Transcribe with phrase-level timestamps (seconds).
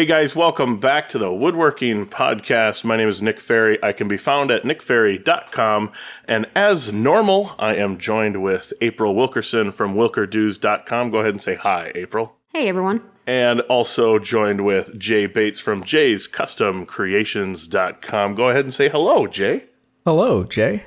[0.00, 2.84] Hey guys, welcome back to the Woodworking Podcast.
[2.84, 3.78] My name is Nick Ferry.
[3.84, 5.92] I can be found at nickferry.com.
[6.26, 11.10] And as normal, I am joined with April Wilkerson from wilkerdos.com.
[11.10, 12.34] Go ahead and say hi, April.
[12.48, 13.02] Hey, everyone.
[13.26, 18.34] And also joined with Jay Bates from Jay's Custom Creations.com.
[18.34, 19.66] Go ahead and say hello, Jay.
[20.06, 20.86] Hello, Jay.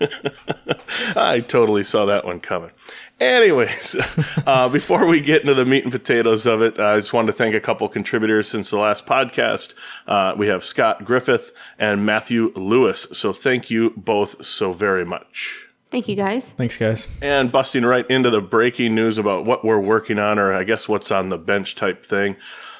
[1.16, 2.70] I totally saw that one coming.
[3.18, 3.96] Anyways,
[4.46, 7.32] uh, before we get into the meat and potatoes of it, I just wanted to
[7.32, 9.74] thank a couple contributors since the last podcast.
[10.06, 13.06] Uh, we have Scott Griffith and Matthew Lewis.
[13.12, 15.66] So thank you both so very much.
[15.90, 16.50] Thank you, guys.
[16.50, 17.08] Thanks, guys.
[17.22, 20.88] And busting right into the breaking news about what we're working on, or I guess
[20.88, 22.36] what's on the bench type thing.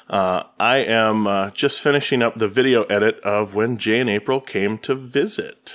[0.09, 4.39] Uh, I am uh, just finishing up the video edit of when Jay and April
[4.39, 5.73] came to visit.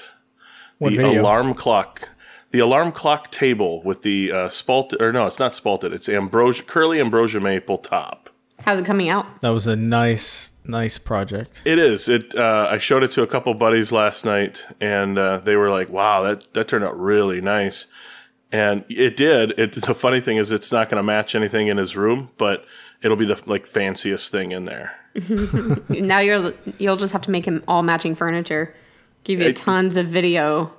[0.82, 1.22] What the video?
[1.22, 2.08] alarm clock,
[2.50, 5.92] the alarm clock table with the uh, spalted, or no, it's not spalted.
[5.92, 8.30] It's ambrosia, curly ambrosia maple top.
[8.58, 9.42] How's it coming out?
[9.42, 11.62] That was a nice, nice project.
[11.64, 12.08] It is.
[12.08, 12.34] It.
[12.34, 15.88] Uh, I showed it to a couple buddies last night, and uh, they were like,
[15.88, 17.86] "Wow, that that turned out really nice."
[18.50, 19.52] And it did.
[19.58, 19.72] It.
[19.86, 22.64] The funny thing is, it's not going to match anything in his room, but
[23.02, 24.98] it'll be the like fanciest thing in there.
[25.88, 28.74] now you'll you'll just have to make him all matching furniture.
[29.24, 30.72] Give you I- tons of video.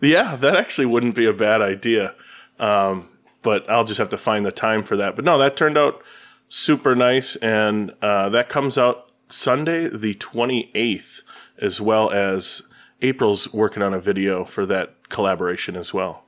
[0.00, 2.14] Yeah, that actually wouldn't be a bad idea.
[2.58, 3.08] Um,
[3.42, 5.16] but I'll just have to find the time for that.
[5.16, 6.02] But no, that turned out
[6.48, 11.22] super nice, and uh, that comes out Sunday the twenty eighth,
[11.58, 12.62] as well as
[13.02, 16.24] April's working on a video for that collaboration as well.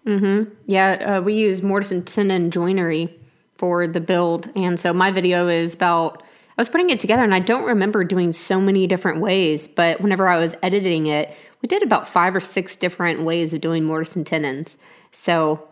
[0.66, 3.18] Yeah, uh, we use mortise and tenon joinery
[3.56, 6.22] for the build, and so my video is about.
[6.56, 9.68] I was putting it together, and I don't remember doing so many different ways.
[9.68, 13.60] But whenever I was editing it, we did about five or six different ways of
[13.60, 14.78] doing mortise and tenons.
[15.10, 15.68] So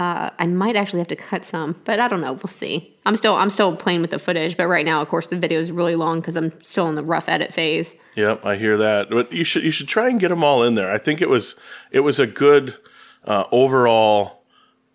[0.00, 2.32] uh, I might actually have to cut some, but I don't know.
[2.32, 2.96] We'll see.
[3.04, 5.60] I'm still I'm still playing with the footage, but right now, of course, the video
[5.60, 7.96] is really long because I'm still in the rough edit phase.
[8.16, 9.10] Yep, I hear that.
[9.10, 10.90] But you should you should try and get them all in there.
[10.90, 12.76] I think it was it was a good
[13.24, 14.44] uh, overall.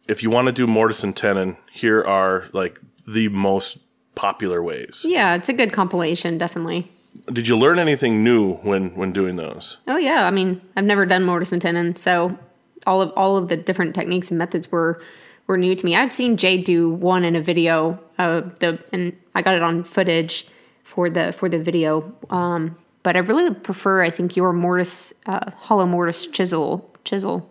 [0.08, 3.78] If you want to do mortise and tenon, here are like the most
[4.16, 5.06] popular ways.
[5.08, 6.90] Yeah, it's a good compilation, definitely.
[7.32, 9.78] Did you learn anything new when when doing those?
[9.88, 12.38] Oh yeah, I mean, I've never done mortise and tenon, so
[12.86, 15.02] all of all of the different techniques and methods were
[15.48, 15.96] were new to me.
[15.96, 19.84] I'd seen Jay do one in a video, uh, the and I got it on
[19.84, 20.48] footage
[20.84, 22.14] for the for the video.
[22.30, 27.50] Um, but I really prefer, I think, your mortise, uh, hollow mortise chisel chisel.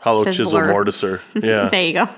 [0.00, 1.20] Hollow chisel mortiser.
[1.42, 1.68] Yeah.
[1.70, 2.08] There you go.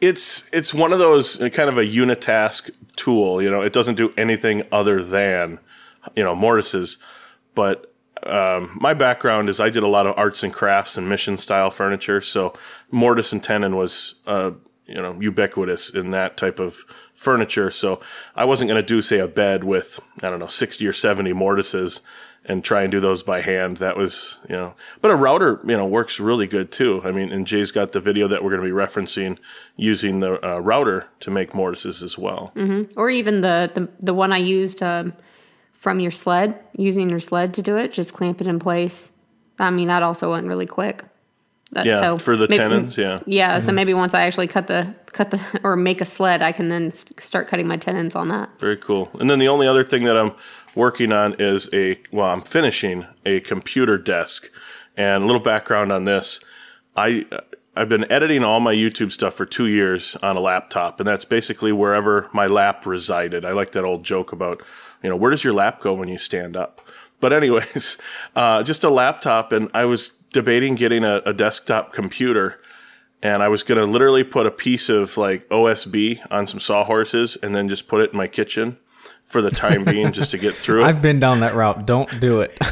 [0.00, 3.42] It's it's one of those uh, kind of a unitask tool.
[3.42, 5.58] You know, it doesn't do anything other than
[6.16, 6.98] you know mortises.
[7.54, 11.38] But um, my background is I did a lot of arts and crafts and mission
[11.38, 12.54] style furniture, so
[12.90, 14.52] mortise and tenon was uh,
[14.86, 16.84] you know ubiquitous in that type of
[17.14, 17.70] furniture.
[17.70, 18.00] So
[18.34, 21.32] I wasn't going to do say a bed with I don't know sixty or seventy
[21.32, 22.00] mortises
[22.44, 23.76] and try and do those by hand.
[23.78, 27.00] That was, you know, but a router, you know, works really good too.
[27.04, 29.38] I mean, and Jay's got the video that we're going to be referencing
[29.76, 32.52] using the uh, router to make mortises as well.
[32.96, 35.12] Or even the the, the one I used um,
[35.72, 39.12] from your sled, using your sled to do it, just clamp it in place.
[39.58, 41.04] I mean, that also went really quick.
[41.72, 43.18] That, Yeah, so for the maybe- tenons, yeah.
[43.26, 46.50] Yeah, so maybe once I actually cut the cut the or make a sled, I
[46.52, 48.48] can then s- start cutting my tenons on that.
[48.58, 49.08] Very cool.
[49.20, 50.32] And then the only other thing that I'm
[50.74, 54.50] working on is a, well, I'm finishing a computer desk.
[54.96, 56.40] And a little background on this.
[56.96, 57.24] I,
[57.76, 61.24] I've been editing all my YouTube stuff for two years on a laptop, and that's
[61.24, 63.44] basically wherever my lap resided.
[63.44, 64.62] I like that old joke about,
[65.02, 66.80] you know, where does your lap go when you stand up?
[67.20, 67.96] But anyways,
[68.36, 72.60] uh, just a laptop, and I was debating getting a, a desktop computer,
[73.22, 77.54] and I was gonna literally put a piece of like OSB on some sawhorses, and
[77.54, 78.78] then just put it in my kitchen
[79.30, 80.86] for the time being, just to get through it.
[80.86, 81.86] I've been down that route.
[81.86, 82.56] Don't do it.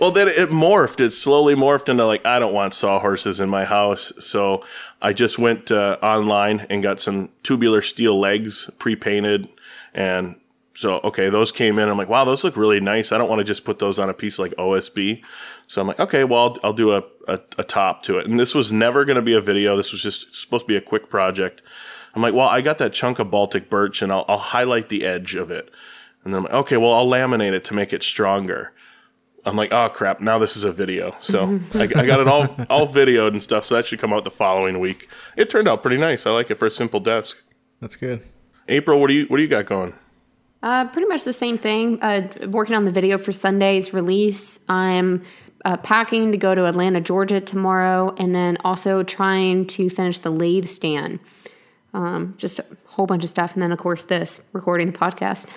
[0.00, 1.00] Well, then it morphed.
[1.00, 4.64] It slowly morphed into like I don't want sawhorses in my house, so
[5.00, 9.48] I just went uh, online and got some tubular steel legs pre-painted,
[9.94, 10.34] and
[10.74, 11.88] so okay, those came in.
[11.88, 13.12] I'm like, wow, those look really nice.
[13.12, 15.22] I don't want to just put those on a piece like OSB.
[15.68, 18.26] So I'm like, okay, well, I'll, I'll do a, a, a top to it.
[18.26, 19.76] And this was never going to be a video.
[19.76, 21.62] This was just supposed to be a quick project.
[22.14, 25.04] I'm like, well, I got that chunk of Baltic birch, and I'll, I'll highlight the
[25.04, 25.70] edge of it.
[26.24, 28.72] And then I'm like, okay, well, I'll laminate it to make it stronger.
[29.44, 30.20] I'm like, oh crap!
[30.20, 33.64] Now this is a video, so I, I got it all all videoed and stuff.
[33.66, 35.08] So that should come out the following week.
[35.36, 36.26] It turned out pretty nice.
[36.26, 37.42] I like it for a simple desk.
[37.80, 38.22] That's good.
[38.68, 39.94] April, what do you what do you got going?
[40.62, 42.00] Uh, pretty much the same thing.
[42.00, 44.60] Uh, working on the video for Sunday's release.
[44.68, 45.24] I'm
[45.64, 50.30] uh, packing to go to Atlanta, Georgia tomorrow, and then also trying to finish the
[50.30, 51.18] lathe stand.
[51.94, 55.48] Um, just a whole bunch of stuff, and then of course this recording the podcast.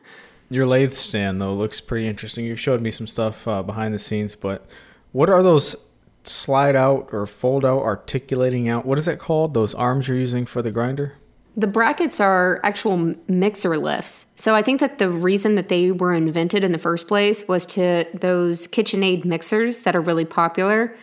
[0.50, 2.44] Your lathe stand though looks pretty interesting.
[2.44, 4.66] You showed me some stuff uh, behind the scenes, but
[5.12, 5.76] what are those
[6.24, 8.84] slide out or fold out articulating out?
[8.86, 9.54] What is that called?
[9.54, 11.14] Those arms you're using for the grinder?
[11.56, 14.26] The brackets are actual mixer lifts.
[14.34, 17.64] So I think that the reason that they were invented in the first place was
[17.66, 20.96] to those KitchenAid mixers that are really popular.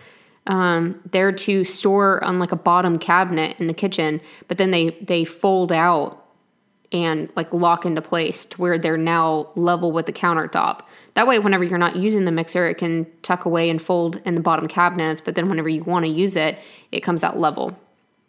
[0.47, 4.89] Um, they're to store on like a bottom cabinet in the kitchen, but then they
[5.01, 6.17] they fold out
[6.91, 10.81] and like lock into place to where they're now level with the countertop.
[11.13, 14.35] That way, whenever you're not using the mixer, it can tuck away and fold in
[14.35, 15.21] the bottom cabinets.
[15.21, 16.57] But then whenever you want to use it,
[16.91, 17.77] it comes out level.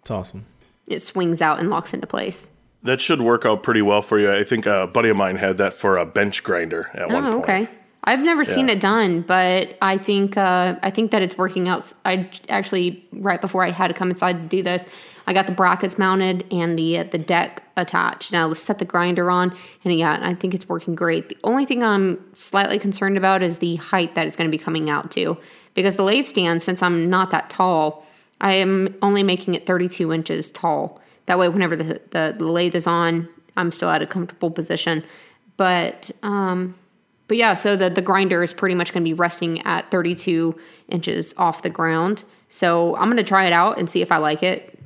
[0.02, 0.44] It's awesome.
[0.86, 2.50] It swings out and locks into place.
[2.84, 4.30] That should work out pretty well for you.
[4.32, 7.32] I think a buddy of mine had that for a bench grinder at one Oh,
[7.40, 7.44] point.
[7.44, 7.68] okay.
[8.04, 11.92] I've never seen it done, but I think uh, I think that it's working out.
[12.04, 14.84] I actually right before I had to come inside to do this,
[15.26, 18.32] I got the brackets mounted and the uh, the deck attached.
[18.32, 21.28] Now let's set the grinder on, and yeah, I think it's working great.
[21.28, 24.62] The only thing I'm slightly concerned about is the height that it's going to be
[24.62, 25.38] coming out to,
[25.74, 28.04] because the lathe stand, since I'm not that tall,
[28.40, 31.00] I am only making it 32 inches tall.
[31.26, 35.04] That way, whenever the the, the lathe is on, I'm still at a comfortable position.
[35.56, 36.74] But um,
[37.32, 40.54] but yeah, so the, the grinder is pretty much going to be resting at 32
[40.90, 42.24] inches off the ground.
[42.50, 44.78] So I'm going to try it out and see if I like it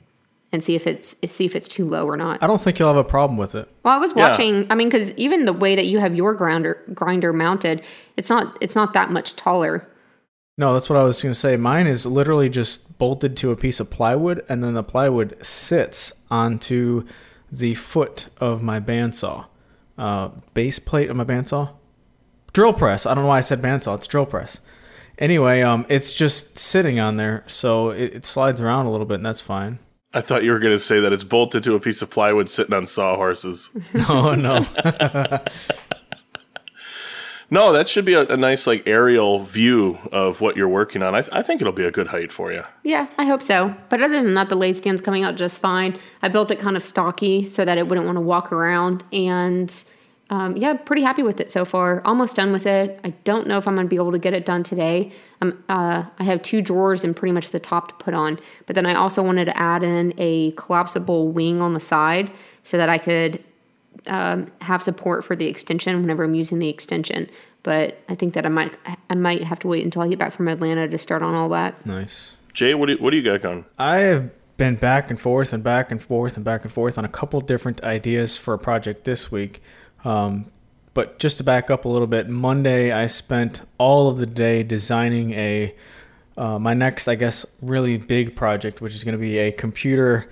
[0.53, 2.41] and see if it's see if it's too low or not.
[2.45, 3.69] I don't think you'll have a problem with it.
[3.83, 4.29] Well, I was Yeah.
[4.29, 4.71] watching.
[4.71, 7.83] I mean, because even the way that you have your grinder grinder mounted,
[8.17, 9.89] it's not it's not that much taller.
[10.57, 11.57] No, that's what I was going to say.
[11.57, 16.13] Mine is literally just bolted to a piece of plywood, and then the plywood sits
[16.31, 17.03] onto
[17.51, 19.47] the foot of my bandsaw,
[19.99, 21.71] uh, base plate of my bandsaw,
[22.57, 23.05] drill press.
[23.05, 23.97] I don't know why I said bandsaw.
[23.97, 24.63] It's drill press.
[25.19, 29.17] Anyway, um, it's just sitting on there, so it, it slides around a little bit,
[29.17, 29.79] and that's fine.
[30.15, 32.49] I thought you were going to say that it's bolted to a piece of plywood
[32.49, 33.69] sitting on sawhorses.
[33.93, 34.65] No, no.
[37.51, 41.15] no, that should be a, a nice like aerial view of what you're working on.
[41.15, 42.65] I, th- I think it'll be a good height for you.
[42.83, 43.75] Yeah, I hope so.
[43.91, 45.99] But other than that, the lathe stand's coming out just fine.
[46.23, 49.05] I built it kind of stocky so that it wouldn't want to walk around.
[49.13, 49.85] And
[50.29, 52.03] um, yeah, pretty happy with it so far.
[52.05, 52.99] Almost done with it.
[53.05, 55.13] I don't know if I'm going to be able to get it done today.
[55.41, 58.41] Um, uh, I have two drawers and pretty much the top to put on.
[58.67, 62.31] But then I also wanted to add in a collapsible wing on the side
[62.65, 63.43] so that I could
[64.09, 67.31] um, have support for the extension whenever I'm using the extension.
[67.63, 68.77] But I think that I might
[69.11, 71.49] I might have to wait until I get back from Atlanta to start on all
[71.51, 71.85] that.
[71.87, 72.37] nice.
[72.53, 73.67] Jay, what do you, what do you got going?
[73.79, 77.05] I have been back and forth and back and forth and back and forth on
[77.05, 79.61] a couple different ideas for a project this week.
[80.07, 80.47] Um,
[80.95, 84.63] but just to back up a little bit, Monday I spent all of the day
[84.63, 85.75] designing a
[86.39, 90.31] uh, my next, I guess, really big project, which is going to be a computer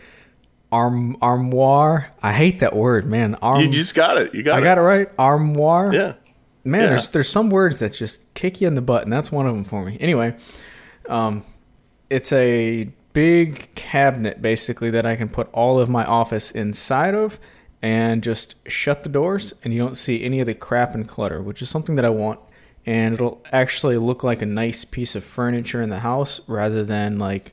[0.71, 2.13] arm armoire.
[2.23, 3.37] I hate that word, man.
[3.37, 3.61] Arm.
[3.61, 4.35] You just got it.
[4.35, 4.63] You got I it.
[4.63, 5.09] got it right.
[5.19, 5.95] Armoire.
[5.95, 6.13] Yeah.
[6.63, 6.89] Man, Yeah.
[6.91, 9.55] there's there's some words that just kick you in the butt, and that's one of
[9.55, 9.97] them for me.
[10.01, 10.37] Anyway,
[11.09, 11.43] um,
[12.11, 17.39] it's a big cabinet basically that I can put all of my office inside of,
[17.85, 21.43] and just shut the doors, and you don't see any of the crap and clutter,
[21.43, 22.41] which is something that I want.
[22.87, 27.19] And it'll actually look like a nice piece of furniture in the house rather than
[27.19, 27.53] like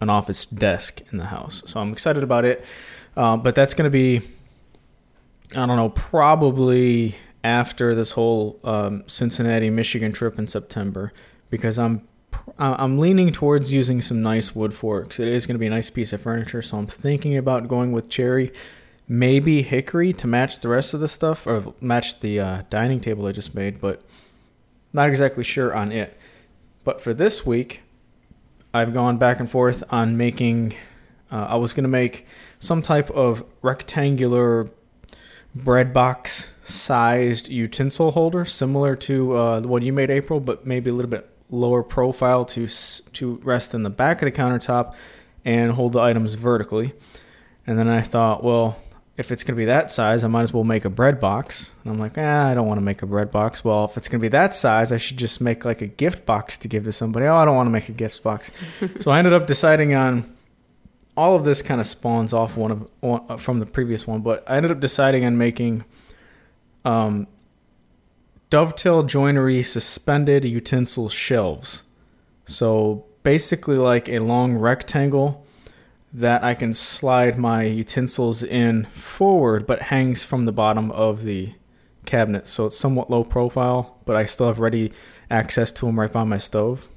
[0.00, 1.62] an office desk in the house.
[1.66, 2.64] So I'm excited about it.
[3.16, 4.20] Uh, but that's going to be
[5.54, 7.14] I don't know, probably
[7.44, 11.12] after this whole um, Cincinnati, Michigan trip in September,
[11.50, 12.06] because I'm
[12.58, 15.18] I'm leaning towards using some nice wood forks.
[15.18, 17.92] It is going to be a nice piece of furniture, so I'm thinking about going
[17.92, 18.52] with cherry,
[19.08, 23.26] maybe hickory to match the rest of the stuff or match the uh, dining table
[23.26, 24.02] I just made, but
[24.92, 26.18] not exactly sure on it.
[26.84, 27.82] But for this week,
[28.72, 30.74] I've gone back and forth on making.
[31.30, 32.26] Uh, I was going to make
[32.58, 34.70] some type of rectangular
[35.54, 40.90] bread box sized utensil holder, similar to uh, the one you made, April, but maybe
[40.90, 44.94] a little bit lower profile to to rest in the back of the countertop
[45.44, 46.92] and hold the items vertically.
[47.66, 48.76] And then I thought, well,
[49.16, 51.72] if it's going to be that size, I might as well make a bread box.
[51.84, 53.64] And I'm like, ah, I don't want to make a bread box.
[53.64, 56.26] Well, if it's going to be that size, I should just make like a gift
[56.26, 57.26] box to give to somebody.
[57.26, 58.50] Oh, I don't want to make a gift box.
[58.98, 60.36] so I ended up deciding on
[61.16, 64.20] all of this kind of spawns off one of one, uh, from the previous one,
[64.20, 65.86] but I ended up deciding on making
[66.84, 67.26] um,
[68.50, 71.84] dovetail joinery suspended utensil shelves.
[72.44, 75.45] So basically, like a long rectangle
[76.16, 81.52] that I can slide my utensils in forward, but hangs from the bottom of the
[82.06, 82.46] cabinet.
[82.46, 84.92] So it's somewhat low profile, but I still have ready
[85.30, 86.88] access to them right by my stove.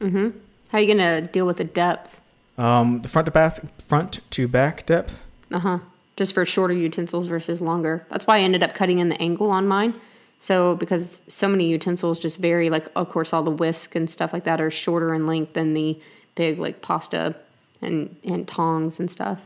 [0.00, 0.34] Mhm.
[0.68, 2.20] How are you going to deal with the depth?
[2.58, 5.22] Um, the front to back, front to back depth.
[5.50, 5.78] Uh huh.
[6.16, 8.04] Just for shorter utensils versus longer.
[8.10, 9.94] That's why I ended up cutting in the angle on mine.
[10.38, 14.34] So because so many utensils just vary, like of course all the whisk and stuff
[14.34, 15.98] like that are shorter in length than the
[16.34, 17.34] big like pasta
[17.82, 19.42] and and tongs and stuff.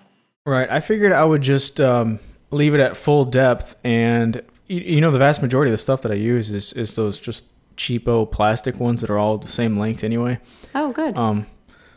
[0.46, 0.70] Right.
[0.70, 2.18] I figured I would just um,
[2.50, 6.02] leave it at full depth, and you, you know the vast majority of the stuff
[6.02, 7.46] that I use is is those just
[7.76, 10.38] cheapo plastic ones that are all the same length anyway.
[10.74, 11.16] Oh, good.
[11.16, 11.46] Um,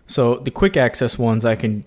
[0.08, 1.84] so the quick access ones I can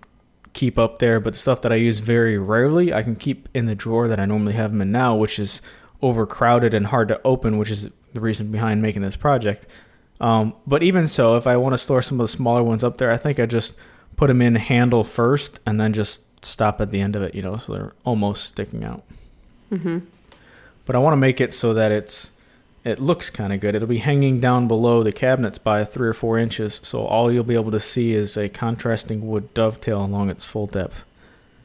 [0.53, 3.67] keep up there, but the stuff that I use very rarely I can keep in
[3.67, 5.63] the drawer that I normally have them in now, which is
[6.03, 9.67] overcrowded and hard to open, which is the reason behind making this project.
[10.21, 12.97] Um, but even so, if I want to store some of the smaller ones up
[12.97, 13.77] there, I think I just
[14.17, 17.43] put them in handle first and then just stop at the end of it, you
[17.43, 19.05] know, so they're almost sticking out.
[19.71, 19.99] mm-hmm.
[20.85, 22.31] But I want to make it so that it's
[22.85, 23.75] it looks kind of good.
[23.75, 27.43] It'll be hanging down below the cabinets by three or four inches, so all you'll
[27.43, 31.05] be able to see is a contrasting wood dovetail along its full depth.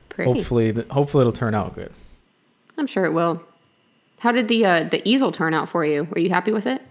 [0.09, 0.31] Pretty.
[0.31, 1.93] Hopefully, hopefully it'll turn out good.
[2.75, 3.43] I'm sure it will.
[4.19, 6.05] How did the uh, the easel turn out for you?
[6.05, 6.81] Were you happy with it?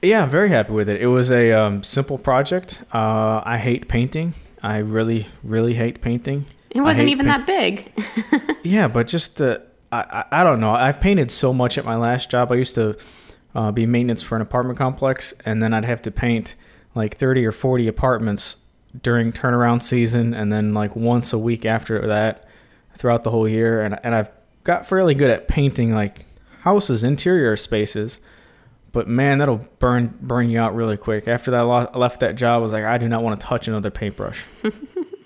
[0.00, 1.00] Yeah, I'm very happy with it.
[1.00, 2.82] It was a um, simple project.
[2.92, 4.32] Uh, I hate painting.
[4.64, 6.46] I really, really hate painting.
[6.70, 8.56] It wasn't even paint- that big.
[8.64, 10.72] Yeah, but just the I, I I don't know.
[10.72, 12.50] I've painted so much at my last job.
[12.50, 12.96] I used to
[13.54, 16.54] uh, be maintenance for an apartment complex, and then I'd have to paint
[16.94, 18.56] like thirty or forty apartments
[19.02, 22.46] during turnaround season, and then like once a week after that
[22.96, 23.82] throughout the whole year.
[23.82, 24.30] And and I've
[24.64, 26.24] got fairly good at painting like
[26.62, 28.18] houses, interior spaces.
[28.94, 31.28] But man, that'll burn burn you out really quick.
[31.28, 32.60] After that, I lo- left that job.
[32.60, 34.42] I was like, I do not want to touch another paintbrush.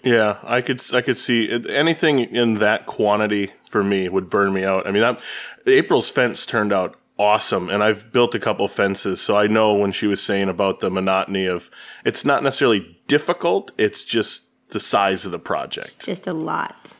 [0.05, 4.53] Yeah, I could I could see it, anything in that quantity for me would burn
[4.55, 4.87] me out.
[4.87, 5.21] I mean, that,
[5.67, 9.93] April's fence turned out awesome, and I've built a couple fences, so I know when
[9.93, 11.69] she was saying about the monotony of
[12.05, 16.05] it's not necessarily difficult; it's just the size of the project.
[16.05, 16.95] Just a lot.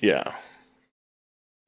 [0.00, 0.34] Yeah,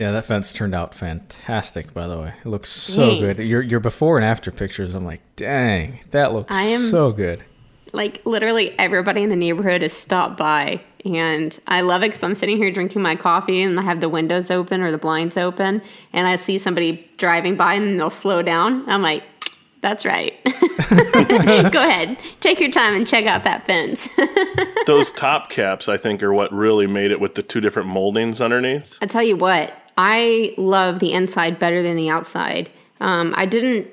[0.00, 1.94] Yeah, that fence turned out fantastic.
[1.94, 3.38] By the way, it looks so good.
[3.38, 7.44] Your your before and after pictures, I'm like, dang, that looks I am- so good.
[7.92, 12.34] Like literally everybody in the neighborhood has stopped by, and I love it because I'm
[12.34, 15.80] sitting here drinking my coffee and I have the windows open or the blinds open,
[16.12, 18.82] and I see somebody driving by and they'll slow down.
[18.90, 19.22] I'm like,
[19.80, 20.34] that's right.
[20.90, 24.08] Go ahead, take your time and check out that fence.
[24.86, 28.40] those top caps I think are what really made it with the two different moldings
[28.40, 28.98] underneath.
[29.00, 32.70] I tell you what, I love the inside better than the outside.
[33.00, 33.88] Um, I didn't,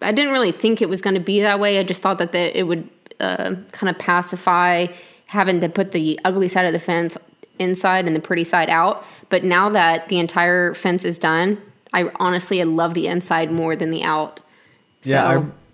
[0.00, 1.78] I didn't really think it was going to be that way.
[1.78, 2.88] I just thought that the, it would
[3.20, 4.86] uh, kind of pacify
[5.26, 7.16] having to put the ugly side of the fence
[7.58, 9.04] inside and the pretty side out.
[9.28, 11.60] But now that the entire fence is done,
[11.92, 14.40] I honestly I love the inside more than the out.
[15.02, 15.26] Yeah,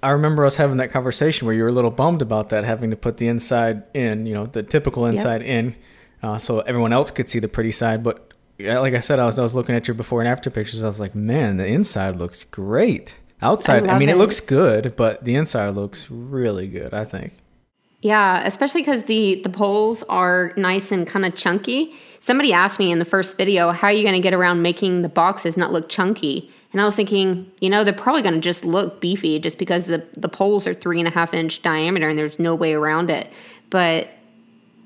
[0.03, 2.65] I, I remember us having that conversation where you were a little bummed about that,
[2.65, 5.77] having to put the inside in, you know, the typical inside in,
[6.23, 8.03] uh, so everyone else could see the pretty side.
[8.03, 8.30] But
[8.65, 10.83] like I said, I was I was looking at your before and after pictures.
[10.83, 13.17] I was like, man, the inside looks great.
[13.43, 14.17] Outside, I, love mean, it.
[14.17, 14.19] it.
[14.19, 16.93] looks good, but the inside looks really good.
[16.93, 17.33] I think.
[18.03, 21.95] Yeah, especially because the the poles are nice and kind of chunky.
[22.19, 25.03] Somebody asked me in the first video, "How are you going to get around making
[25.03, 28.41] the boxes not look chunky?" And I was thinking, you know, they're probably going to
[28.41, 32.09] just look beefy, just because the the poles are three and a half inch diameter,
[32.09, 33.31] and there's no way around it.
[33.69, 34.09] But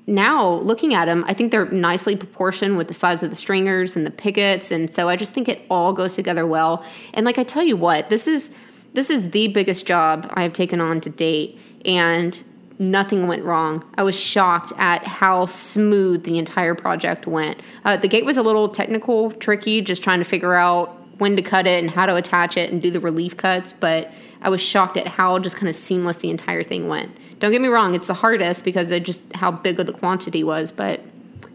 [0.07, 3.95] now looking at them, I think they're nicely proportioned with the size of the stringers
[3.95, 6.85] and the pickets, and so I just think it all goes together well.
[7.13, 8.51] And like I tell you what, this is
[8.93, 12.41] this is the biggest job I have taken on to date, and
[12.79, 13.83] nothing went wrong.
[13.97, 17.61] I was shocked at how smooth the entire project went.
[17.83, 21.41] Uh, the gate was a little technical, tricky, just trying to figure out when to
[21.41, 24.61] cut it and how to attach it and do the relief cuts, but I was
[24.61, 27.15] shocked at how just kind of seamless the entire thing went.
[27.45, 30.43] Don't get me wrong, it's the hardest because of just how big of the quantity
[30.43, 30.99] was, but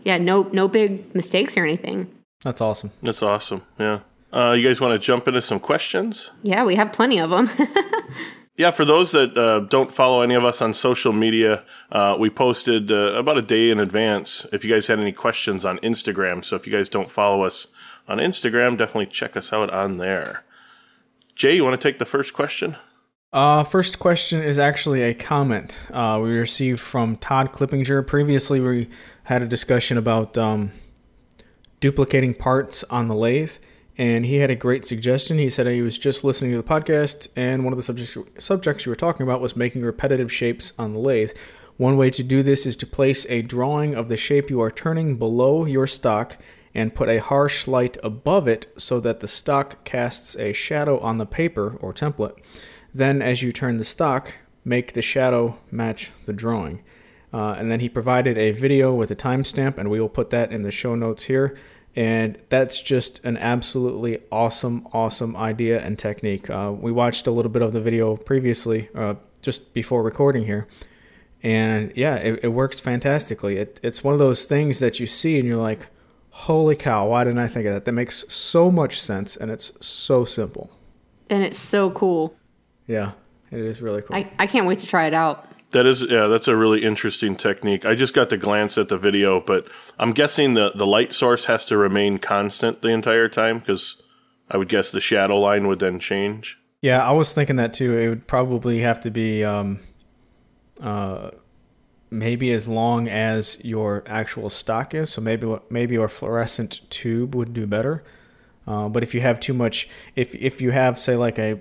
[0.05, 2.09] yeah, no no big mistakes or anything.
[2.45, 2.93] That's awesome.
[3.03, 3.63] That's awesome.
[3.77, 3.99] Yeah.
[4.33, 6.31] Uh, you guys want to jump into some questions?
[6.45, 7.51] Yeah, we have plenty of them.
[8.57, 12.29] Yeah, for those that uh, don't follow any of us on social media, uh, we
[12.29, 16.45] posted uh, about a day in advance if you guys had any questions on Instagram.
[16.45, 17.69] So if you guys don't follow us
[18.07, 20.45] on Instagram, definitely check us out on there.
[21.35, 22.77] Jay, you want to take the first question?
[23.33, 28.05] Uh, first question is actually a comment uh, we received from Todd Klippinger.
[28.05, 28.89] Previously, we
[29.25, 30.73] had a discussion about um,
[31.79, 33.53] duplicating parts on the lathe,
[33.97, 35.39] and he had a great suggestion.
[35.39, 38.85] He said he was just listening to the podcast, and one of the subjects subjects
[38.85, 41.31] you were talking about was making repetitive shapes on the lathe.
[41.77, 44.73] One way to do this is to place a drawing of the shape you are
[44.73, 46.37] turning below your stock
[46.75, 51.19] and put a harsh light above it so that the stock casts a shadow on
[51.19, 52.37] the paper or template.
[52.95, 56.83] Then, as you turn the stock, make the shadow match the drawing.
[57.33, 60.51] Uh, and then he provided a video with a timestamp, and we will put that
[60.53, 61.57] in the show notes here.
[61.97, 66.49] And that's just an absolutely awesome, awesome idea and technique.
[66.49, 70.67] Uh, we watched a little bit of the video previously, uh, just before recording here.
[71.43, 73.57] And yeah, it, it works fantastically.
[73.57, 75.87] It, it's one of those things that you see and you're like,
[76.31, 77.85] holy cow, why didn't I think of that?
[77.87, 80.71] That makes so much sense and it's so simple.
[81.29, 82.35] And it's so cool.
[82.91, 83.13] Yeah,
[83.53, 84.17] it is really cool.
[84.17, 85.47] I, I can't wait to try it out.
[85.71, 87.87] That is, yeah, that's a really interesting technique.
[87.87, 89.69] I just got to glance at the video, but
[90.01, 94.03] I'm guessing the, the light source has to remain constant the entire time because
[94.51, 96.59] I would guess the shadow line would then change.
[96.83, 97.97] Yeah, I was thinking that too.
[97.97, 99.79] It would probably have to be um,
[100.81, 101.31] uh,
[102.11, 105.11] maybe as long as your actual stock is.
[105.11, 108.03] So maybe maybe your fluorescent tube would do better.
[108.67, 111.61] Uh, but if you have too much, if if you have say like a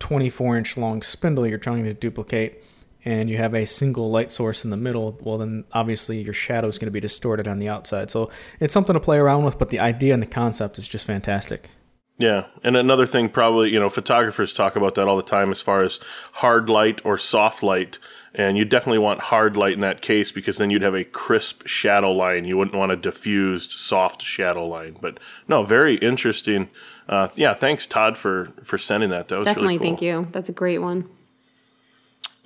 [0.00, 2.64] 24 inch long spindle you're trying to duplicate,
[3.04, 6.68] and you have a single light source in the middle, well then obviously your shadow
[6.68, 8.10] is going to be distorted on the outside.
[8.10, 11.06] So it's something to play around with, but the idea and the concept is just
[11.06, 11.70] fantastic.
[12.18, 15.62] Yeah, and another thing, probably you know, photographers talk about that all the time as
[15.62, 16.00] far as
[16.32, 17.98] hard light or soft light,
[18.34, 21.66] and you definitely want hard light in that case because then you'd have a crisp
[21.66, 22.44] shadow line.
[22.44, 24.98] You wouldn't want a diffused, soft shadow line.
[25.00, 26.68] But no, very interesting.
[27.10, 29.28] Uh, yeah, thanks Todd for for sending that.
[29.28, 29.88] That was Definitely, really cool.
[29.88, 30.28] thank you.
[30.30, 31.10] That's a great one.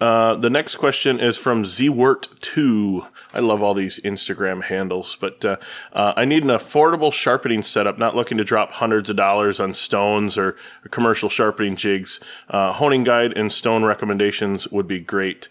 [0.01, 3.07] Uh, the next question is from Zwert2.
[3.33, 5.57] I love all these Instagram handles, but uh,
[5.93, 9.73] uh, I need an affordable sharpening setup, not looking to drop hundreds of dollars on
[9.73, 12.19] stones or, or commercial sharpening jigs.
[12.49, 15.49] Uh, honing guide and stone recommendations would be great.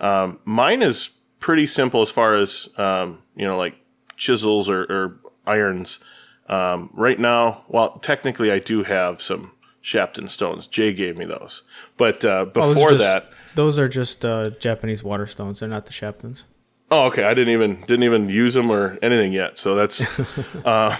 [0.00, 3.76] Um, mine is pretty simple as far as, um, you know, like
[4.16, 6.00] chisels or, or irons.
[6.48, 10.66] Um, right now, well, technically I do have some Shapton stones.
[10.66, 11.62] Jay gave me those.
[11.96, 15.60] But uh, Oh, before just- that, those are just uh, Japanese water stones.
[15.60, 16.44] They're not the Shaptons.
[16.90, 17.24] Oh, okay.
[17.24, 19.58] I didn't even didn't even use them or anything yet.
[19.58, 20.20] So that's.
[20.64, 20.96] uh,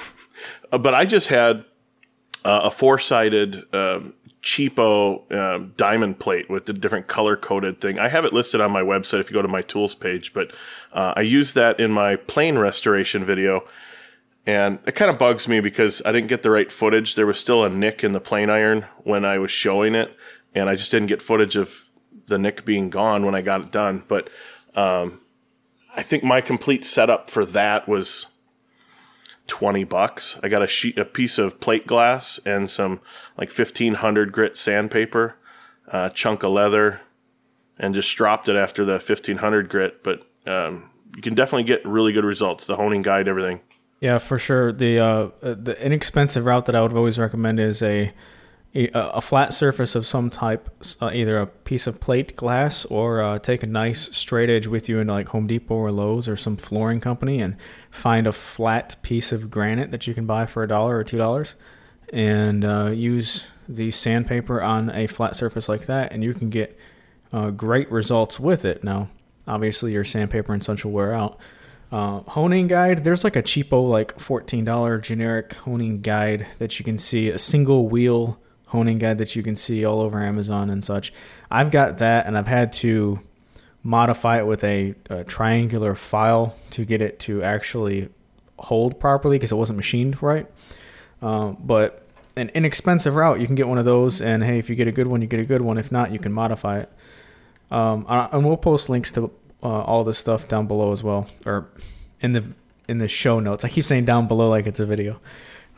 [0.71, 1.65] but I just had
[2.45, 7.99] uh, a four sided um, cheapo um, diamond plate with the different color coded thing.
[7.99, 10.33] I have it listed on my website if you go to my tools page.
[10.33, 10.53] But
[10.93, 13.65] uh, I used that in my plane restoration video.
[14.47, 17.17] And it kind of bugs me because I didn't get the right footage.
[17.17, 20.17] There was still a nick in the plane iron when I was showing it,
[20.55, 21.91] and I just didn't get footage of
[22.29, 24.05] the nick being gone when I got it done.
[24.07, 24.31] But
[24.77, 25.21] um,
[25.97, 28.27] I think my complete setup for that was
[29.49, 30.39] twenty bucks.
[30.45, 33.01] I got a sheet, a piece of plate glass, and some
[33.37, 35.35] like fifteen hundred grit sandpaper,
[35.89, 37.01] a chunk of leather,
[37.79, 40.05] and just stropped it after the fifteen hundred grit.
[40.05, 42.65] But um, you can definitely get really good results.
[42.65, 43.61] The honing guide, everything.
[44.01, 44.73] Yeah, for sure.
[44.73, 48.13] The uh, the inexpensive route that I would always recommend is a
[48.75, 50.69] a, a flat surface of some type,
[51.01, 54.87] uh, either a piece of plate glass or uh, take a nice straight edge with
[54.89, 57.57] you into like Home Depot or Lowe's or some flooring company and
[57.91, 61.17] find a flat piece of granite that you can buy for a dollar or two
[61.17, 61.57] dollars,
[62.13, 66.79] and uh, use the sandpaper on a flat surface like that, and you can get
[67.33, 68.85] uh, great results with it.
[68.85, 69.09] Now,
[69.49, 71.41] obviously, your sandpaper and such will wear out.
[71.93, 76.99] Uh, honing guide, there's like a cheapo, like $14 generic honing guide that you can
[76.99, 81.13] see, a single wheel honing guide that you can see all over Amazon and such.
[81.51, 83.21] I've got that and I've had to
[83.83, 88.09] modify it with a, a triangular file to get it to actually
[88.59, 90.47] hold properly because it wasn't machined right.
[91.23, 92.03] Um, but
[92.37, 94.93] an inexpensive route, you can get one of those, and hey, if you get a
[94.93, 95.79] good one, you get a good one.
[95.79, 96.93] If not, you can modify it.
[97.71, 99.31] Um, and we'll post links to
[99.67, 101.69] uh, all this stuff down below as well, or
[102.21, 102.45] in the
[102.89, 103.65] in the show notes.
[103.65, 105.21] I keep saying down below like it's a video,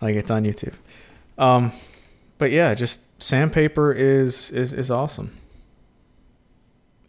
[0.02, 0.74] like it's on YouTube.
[1.38, 1.72] Um,
[2.36, 5.38] but yeah, just sandpaper is is is awesome.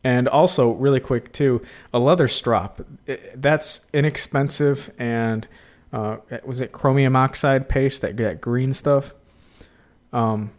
[0.06, 1.62] And also, really quick too,
[1.94, 2.82] a leather strop.
[3.36, 5.46] That's inexpensive, and
[5.92, 9.14] uh, was it chromium oxide paste that that green stuff?
[10.14, 10.52] Um,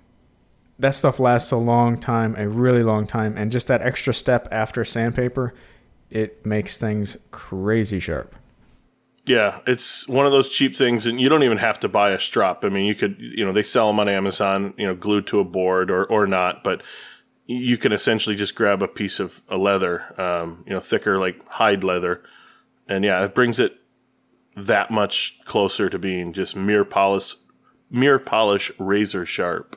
[0.78, 4.46] that stuff lasts a long time, a really long time, and just that extra step
[4.52, 5.54] after sandpaper,
[6.10, 8.34] it makes things crazy sharp.
[9.26, 12.18] Yeah, it's one of those cheap things, and you don't even have to buy a
[12.18, 12.64] strop.
[12.64, 15.40] I mean, you could, you know, they sell them on Amazon, you know, glued to
[15.40, 16.82] a board or or not, but
[17.46, 21.46] you can essentially just grab a piece of a leather, um, you know, thicker like
[21.48, 22.22] hide leather,
[22.88, 23.76] and yeah, it brings it
[24.56, 27.36] that much closer to being just mere polish,
[27.90, 29.76] mere polish, razor sharp.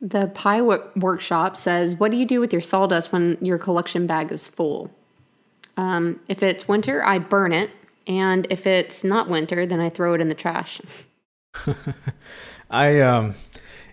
[0.00, 4.06] The Pie wo- Workshop says, What do you do with your sawdust when your collection
[4.06, 4.90] bag is full?
[5.80, 7.70] Um, if it's winter, I burn it.
[8.06, 10.80] And if it's not winter, then I throw it in the trash.
[12.70, 13.34] I um,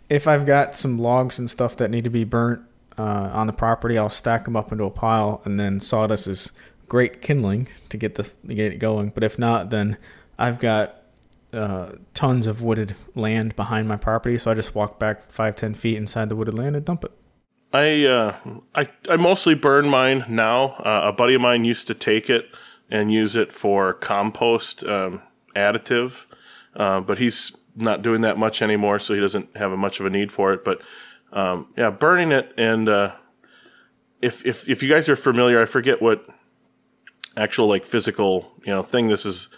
[0.10, 2.62] if I've got some logs and stuff that need to be burnt
[2.97, 6.52] uh, on the property, I'll stack them up into a pile, and then sawdust is
[6.88, 9.10] great kindling to get the to get it going.
[9.10, 9.97] But if not, then
[10.38, 11.02] I've got
[11.54, 15.73] uh, tons of wooded land behind my property, so I just walk back five ten
[15.73, 17.12] feet inside the wooded land and dump it.
[17.73, 18.36] I uh,
[18.73, 20.75] I I mostly burn mine now.
[20.80, 22.49] Uh, a buddy of mine used to take it
[22.89, 25.21] and use it for compost um,
[25.56, 26.25] additive,
[26.75, 30.10] uh, but he's not doing that much anymore, so he doesn't have much of a
[30.10, 30.63] need for it.
[30.63, 30.82] But
[31.34, 33.15] um, yeah, burning it and uh,
[34.21, 36.25] if if if you guys are familiar, I forget what
[37.36, 39.49] actual like physical you know thing this is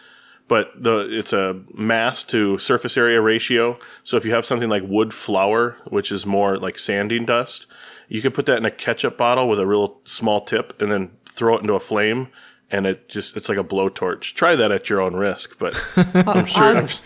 [0.49, 3.77] but the it's a mass to surface area ratio.
[4.03, 7.67] So if you have something like wood flour, which is more like sanding dust,
[8.09, 11.11] you could put that in a ketchup bottle with a real small tip and then
[11.25, 12.27] throw it into a flame
[12.71, 14.33] and it just it's like a blowtorch.
[14.33, 17.01] Try that at your own risk, but I'm sure I was,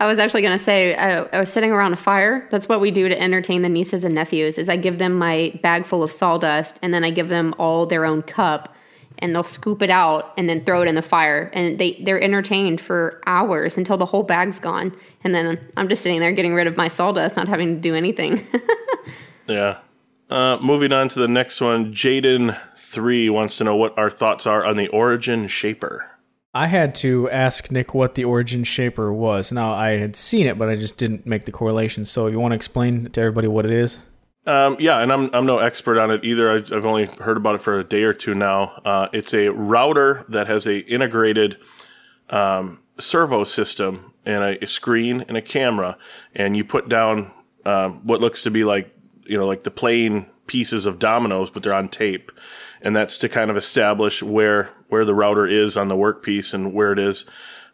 [0.00, 2.46] I was actually going to say I, I was sitting around a fire.
[2.50, 4.58] That's what we do to entertain the nieces and nephews.
[4.58, 7.86] Is I give them my bag full of sawdust and then I give them all
[7.86, 8.74] their own cup
[9.18, 12.20] and they'll scoop it out and then throw it in the fire and they they're
[12.20, 16.54] entertained for hours until the whole bag's gone and then i'm just sitting there getting
[16.54, 18.44] rid of my sawdust not having to do anything
[19.46, 19.78] yeah
[20.32, 24.46] uh, moving on to the next one jaden 3 wants to know what our thoughts
[24.46, 26.08] are on the origin shaper
[26.54, 29.52] I had to ask Nick what the origin shaper was.
[29.52, 32.04] Now I had seen it, but I just didn't make the correlation.
[32.04, 34.00] So you want to explain to everybody what it is?
[34.44, 36.50] Um, yeah, and I'm I'm no expert on it either.
[36.50, 38.80] I've, I've only heard about it for a day or two now.
[38.84, 41.58] Uh, it's a router that has a integrated
[42.28, 45.96] um, servo system and a, a, screen and a camera,
[46.34, 47.30] and you put down
[47.64, 48.91] um, what looks to be like
[49.26, 52.32] you know like the plain pieces of dominoes, but they're on tape,
[52.80, 56.72] and that's to kind of establish where where the router is on the workpiece and
[56.72, 57.24] where it is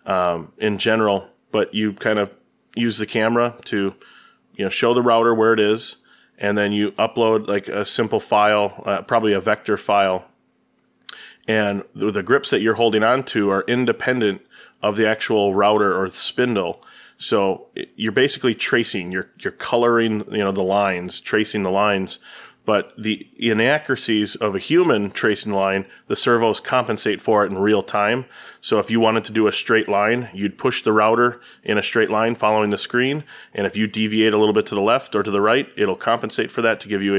[0.07, 1.29] um, in general.
[1.51, 2.31] But you kind of
[2.75, 3.95] use the camera to
[4.55, 5.97] you know show the router where it is
[6.39, 10.25] and then you upload like a simple file, uh, probably a vector file.
[11.49, 14.43] And the, grips that you're holding on to are independent
[14.83, 16.83] of the actual router or the spindle.
[17.19, 22.21] So you're basically tracing, you're, you're coloring, you know, the lines, tracing the lines
[22.69, 27.83] but the inaccuracies of a human tracing line, the servos compensate for it in real
[27.83, 28.27] time.
[28.61, 31.83] So if you wanted to do a straight line, you'd push the router in a
[31.83, 33.25] straight line following the screen.
[33.55, 35.97] And if you deviate a little bit to the left or to the right, it'll
[35.97, 37.17] compensate for that to give you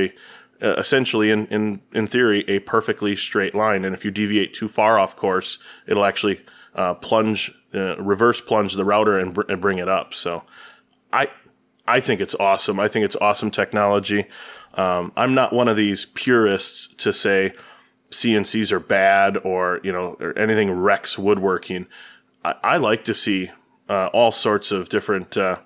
[0.62, 3.84] a, essentially in, in, in theory, a perfectly straight line.
[3.84, 5.58] And if you deviate too far off course,
[5.88, 6.42] it'll actually,
[6.80, 10.14] uh, plunge, uh, reverse plunge the router and, br- and bring it up.
[10.14, 10.44] So
[11.12, 11.30] I,
[11.86, 12.80] I think it's awesome.
[12.80, 14.28] I think it's awesome technology.
[14.76, 17.52] Um, I'm not one of these purists to say
[18.12, 21.86] CNCs are bad or you know or anything wrecks woodworking.
[22.46, 23.52] I, I like to see
[23.90, 25.60] uh, all sorts of different uh,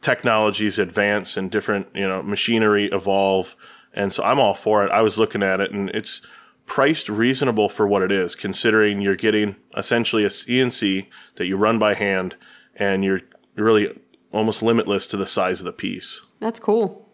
[0.00, 3.54] technologies advance and different you know machinery evolve,
[3.92, 4.90] and so I'm all for it.
[4.90, 6.22] I was looking at it and it's
[6.66, 11.78] priced reasonable for what it is, considering you're getting essentially a CNC that you run
[11.78, 12.36] by hand,
[12.76, 13.20] and you're
[13.56, 13.98] really
[14.32, 16.20] almost limitless to the size of the piece.
[16.40, 17.08] That's cool.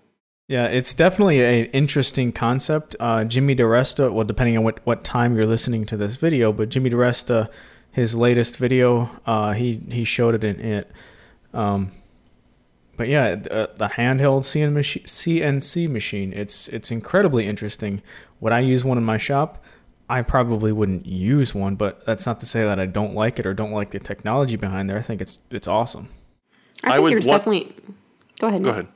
[0.48, 2.96] Yeah, it's definitely an interesting concept.
[2.98, 6.70] Uh, Jimmy DiResta, well, depending on what, what time you're listening to this video, but
[6.70, 7.48] Jimmy DiResta,
[7.92, 10.90] his latest video, uh, he he showed it in it.
[11.54, 11.92] Um,
[13.00, 18.02] but yeah, the, uh, the handheld CNC machine, it's it's incredibly interesting.
[18.40, 19.64] Would I use one in my shop?
[20.10, 23.46] I probably wouldn't use one, but that's not to say that I don't like it
[23.46, 24.98] or don't like the technology behind there.
[24.98, 26.10] I think it's it's awesome.
[26.84, 27.74] I think I there's definitely.
[28.38, 28.64] Go ahead.
[28.64, 28.88] Go ahead.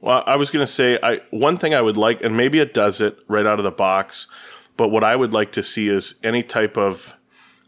[0.00, 2.72] Well, I was going to say, I one thing I would like, and maybe it
[2.72, 4.28] does it right out of the box,
[4.76, 7.12] but what I would like to see is any type of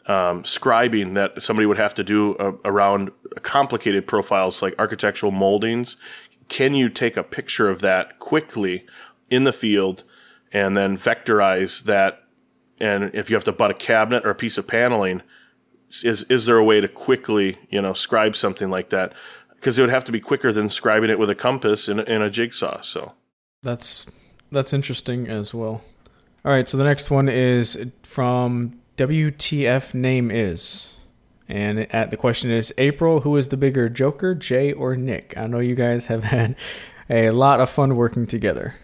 [0.07, 3.11] um, scribing that somebody would have to do uh, around
[3.43, 5.97] complicated profiles like architectural moldings.
[6.49, 8.87] Can you take a picture of that quickly
[9.29, 10.03] in the field
[10.53, 12.25] and then vectorize that?
[12.81, 15.23] And if you have to butt a cabinet or a piece of paneling,
[16.03, 19.13] is is there a way to quickly you know scribe something like that?
[19.61, 22.23] because it would have to be quicker than scribing it with a compass in, in
[22.23, 22.81] a jigsaw.
[22.81, 23.13] So
[23.63, 24.07] that's
[24.51, 25.83] that's interesting as well.
[26.45, 30.95] All right, so the next one is from WTF name is.
[31.49, 35.33] And at the question is April, who is the bigger Joker, Jay or Nick?
[35.39, 36.55] I know you guys have had
[37.09, 38.75] a lot of fun working together.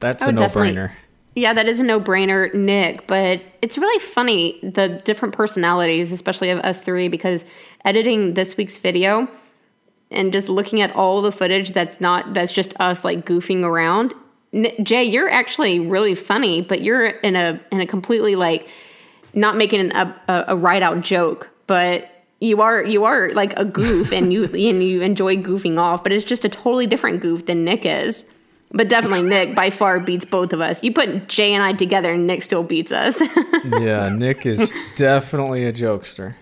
[0.00, 0.92] That's oh, a no-brainer.
[1.34, 6.58] Yeah, that is a no-brainer, Nick, but it's really funny the different personalities, especially of
[6.58, 7.46] us three because
[7.86, 9.28] editing this week's video,
[10.10, 14.14] and just looking at all the footage that's not that's just us like goofing around
[14.80, 18.68] jay you're actually really funny but you're in a in a completely like
[19.36, 23.64] not making a, a, a right out joke but you are you are like a
[23.64, 27.46] goof and you and you enjoy goofing off but it's just a totally different goof
[27.46, 28.24] than nick is
[28.72, 32.12] but definitely nick by far beats both of us you put jay and i together
[32.14, 33.20] and nick still beats us
[33.80, 36.34] yeah nick is definitely a jokester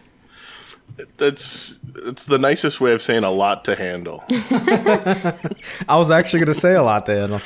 [1.16, 4.22] That's it's the nicest way of saying a lot to handle.
[4.30, 7.40] I was actually going to say a lot to handle.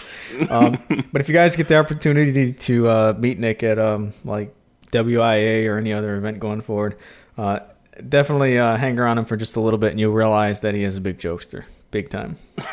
[0.50, 0.78] Um,
[1.12, 4.54] but if you guys get the opportunity to uh, meet Nick at um, like
[4.92, 6.96] WIA or any other event going forward,
[7.36, 7.60] uh,
[8.08, 10.84] definitely uh, hang around him for just a little bit and you'll realize that he
[10.84, 11.64] is a big jokester.
[11.90, 12.38] Big time.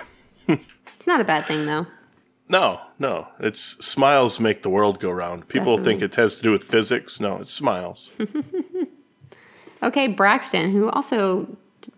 [0.47, 1.85] It's not a bad thing though.
[2.49, 3.27] No, no.
[3.39, 5.47] It's smiles make the world go round.
[5.47, 7.19] People think it has to do with physics.
[7.19, 8.11] No, it's smiles.
[9.83, 11.47] Okay, Braxton, who also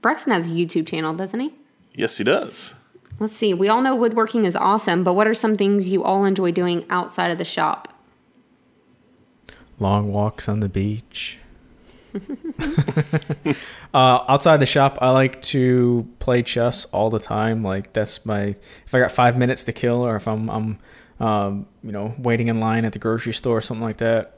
[0.01, 1.53] Braxton has a YouTube channel, doesn't he?
[1.95, 2.73] yes, he does.
[3.19, 3.53] Let's see.
[3.53, 6.85] We all know woodworking is awesome, but what are some things you all enjoy doing
[6.89, 7.93] outside of the shop?
[9.79, 11.39] Long walks on the beach.
[13.93, 17.63] uh, outside the shop, I like to play chess all the time.
[17.63, 20.79] Like that's my if I got five minutes to kill, or if I'm I'm
[21.19, 24.33] um, you know waiting in line at the grocery store or something like that.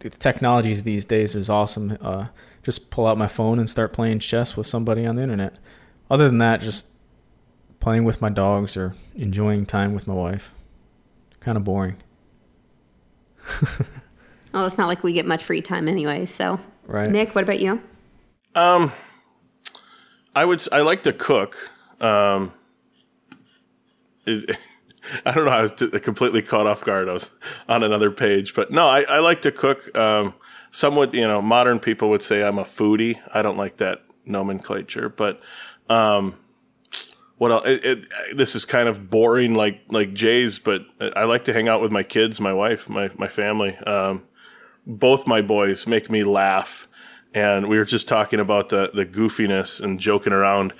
[0.00, 1.96] The technologies these days is awesome.
[2.00, 2.26] Uh,
[2.62, 5.58] just pull out my phone and start playing chess with somebody on the internet.
[6.10, 6.86] Other than that, just
[7.80, 10.52] playing with my dogs or enjoying time with my wife.
[11.40, 11.96] Kind of boring,
[14.54, 16.24] Oh, it's not like we get much free time anyway.
[16.24, 17.10] So, right?
[17.10, 17.82] Nick, what about you?
[18.54, 18.92] Um,
[20.34, 20.60] I would.
[20.60, 21.70] s- I like to cook.
[22.00, 22.52] Um,
[24.26, 24.56] it,
[25.26, 25.50] I don't know.
[25.50, 27.08] I was t- completely caught off guard.
[27.08, 27.30] I was
[27.68, 29.94] on another page, but no, I, I like to cook.
[29.96, 30.34] Um,
[30.70, 33.20] somewhat, you know, modern people would say I'm a foodie.
[33.32, 35.40] I don't like that nomenclature, but
[35.88, 36.36] um,
[37.38, 37.64] what else?
[37.66, 41.68] It, it, this is kind of boring, like like Jay's, but I like to hang
[41.68, 43.76] out with my kids, my wife, my my family.
[43.78, 44.22] Um,
[44.86, 46.88] both my boys make me laugh
[47.34, 50.72] and we were just talking about the the goofiness and joking around.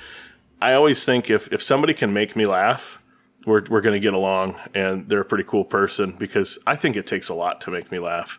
[0.62, 3.02] I always think if if somebody can make me laugh,
[3.44, 6.96] we're we're going to get along, and they're a pretty cool person because I think
[6.96, 8.38] it takes a lot to make me laugh,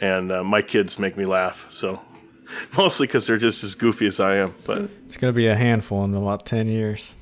[0.00, 1.66] and uh, my kids make me laugh.
[1.70, 2.00] So
[2.76, 4.88] mostly because they're just as goofy as I am, but.
[5.06, 7.18] It's gonna be a handful in about ten years.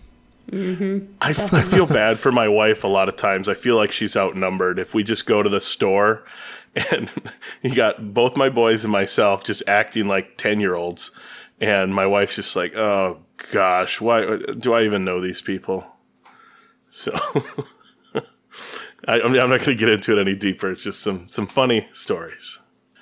[0.52, 3.48] I, I feel bad for my wife a lot of times.
[3.48, 4.80] I feel like she's outnumbered.
[4.80, 6.24] If we just go to the store
[6.74, 7.10] and
[7.62, 11.10] you got both my boys and myself just acting like 10 year olds,
[11.60, 15.86] and my wife's just like, oh gosh, why do I even know these people?
[16.90, 17.12] So
[19.06, 20.70] I, I'm not going to get into it any deeper.
[20.70, 22.58] It's just some, some funny stories.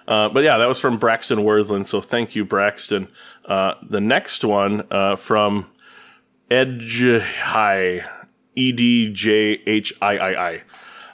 [0.07, 1.87] Uh, but yeah, that was from Braxton Worthland.
[1.88, 3.09] So thank you, Braxton.
[3.44, 5.70] Uh, the next one uh, from
[6.50, 8.09] Edge High,
[8.54, 10.62] E D J H I I I.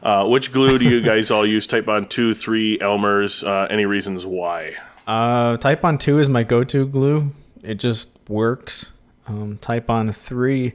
[0.04, 1.66] Uh, which glue do you guys all use?
[1.66, 3.42] Titebond two, three, Elmer's.
[3.42, 4.74] Uh, any reasons why?
[5.06, 7.32] Uh, Titebond two is my go-to glue.
[7.62, 8.92] It just works.
[9.26, 10.74] Um, Titebond three,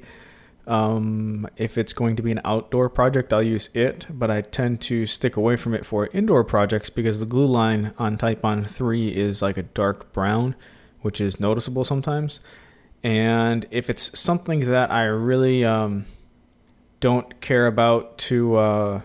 [0.66, 4.08] um, if it's going to be an outdoor project, I'll use it.
[4.10, 7.94] But I tend to stick away from it for indoor projects because the glue line
[8.00, 10.56] on Titebond three is like a dark brown,
[11.02, 12.40] which is noticeable sometimes.
[13.04, 16.06] And if it's something that I really um,
[17.00, 19.02] don't care about to uh,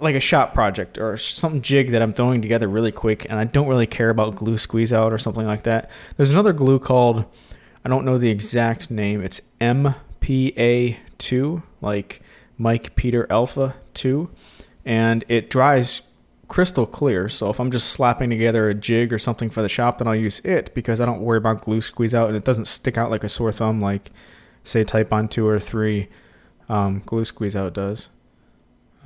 [0.00, 3.44] like a shop project or some jig that I'm throwing together really quick and I
[3.44, 5.90] don't really care about glue squeeze out or something like that.
[6.16, 7.24] There's another glue called
[7.84, 9.22] I don't know the exact name.
[9.22, 12.20] It's MPA2 like
[12.58, 14.28] Mike Peter Alpha 2
[14.84, 16.02] and it dries
[16.48, 17.28] crystal clear.
[17.28, 20.14] So if I'm just slapping together a jig or something for the shop then I'll
[20.14, 23.10] use it because I don't worry about glue squeeze out and it doesn't stick out
[23.10, 24.10] like a sore thumb like
[24.64, 26.08] say Titebond 2 or 3
[26.68, 28.10] um, glue squeeze out does.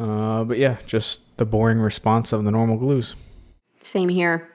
[0.00, 3.14] Uh, but yeah, just the boring response of the normal glues.
[3.80, 4.50] Same here.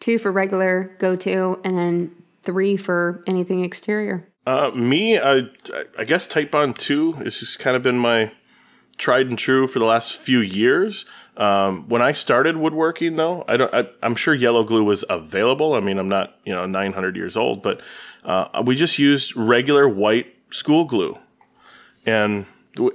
[0.00, 4.26] Two for regular go to, and then three for anything exterior.
[4.46, 5.42] Uh, me, I,
[5.96, 8.32] I guess Titebond 2 has just kind of been my
[8.98, 11.04] tried and true for the last few years.
[11.36, 13.72] Um, when I started woodworking, though, I don't.
[13.72, 15.74] I, I'm sure yellow glue was available.
[15.74, 17.80] I mean, I'm not, you know, 900 years old, but
[18.24, 21.16] uh, we just used regular white school glue,
[22.04, 22.46] and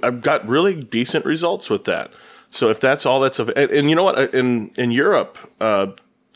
[0.02, 2.12] I've got really decent results with that.
[2.50, 5.88] So if that's all that's of, and, and you know what, in in Europe, uh,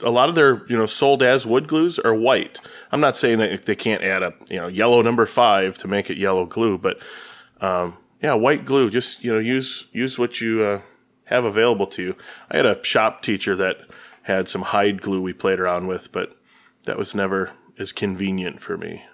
[0.02, 2.60] a lot of their you know sold as wood glues are white.
[2.92, 6.10] I'm not saying that they can't add a you know yellow number five to make
[6.10, 6.98] it yellow glue, but
[7.60, 8.90] um, yeah, white glue.
[8.90, 10.80] Just you know use use what you uh,
[11.24, 12.16] have available to you.
[12.50, 13.78] I had a shop teacher that
[14.22, 16.36] had some hide glue we played around with, but
[16.84, 19.04] that was never as convenient for me.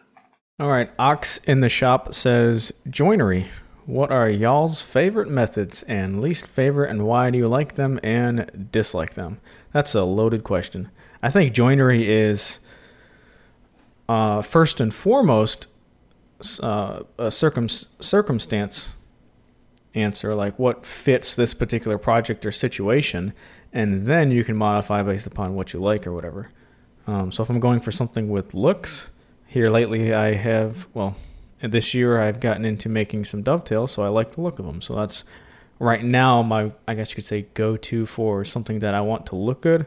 [0.58, 3.48] All right, Ox in the shop says joinery.
[3.86, 8.68] What are y'all's favorite methods and least favorite, and why do you like them and
[8.72, 9.38] dislike them?
[9.72, 10.90] That's a loaded question.
[11.22, 12.58] I think joinery is
[14.08, 15.68] uh, first and foremost
[16.60, 18.96] uh, a circum- circumstance
[19.94, 23.32] answer, like what fits this particular project or situation,
[23.72, 26.50] and then you can modify based upon what you like or whatever.
[27.06, 29.10] Um, so if I'm going for something with looks,
[29.46, 31.16] here lately I have well,
[31.60, 34.80] this year I've gotten into making some dovetails, so I like the look of them.
[34.80, 35.24] So that's
[35.78, 39.26] right now my I guess you could say go to for something that I want
[39.26, 39.86] to look good,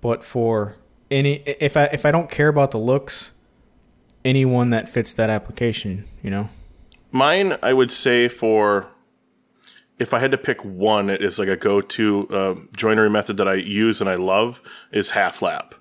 [0.00, 0.76] but for
[1.10, 3.32] any if I if I don't care about the looks,
[4.24, 6.48] anyone that fits that application, you know.
[7.12, 8.88] Mine, I would say for
[9.98, 13.46] if I had to pick one, it is like a go-to uh, joinery method that
[13.46, 15.74] I use and I love is half lap,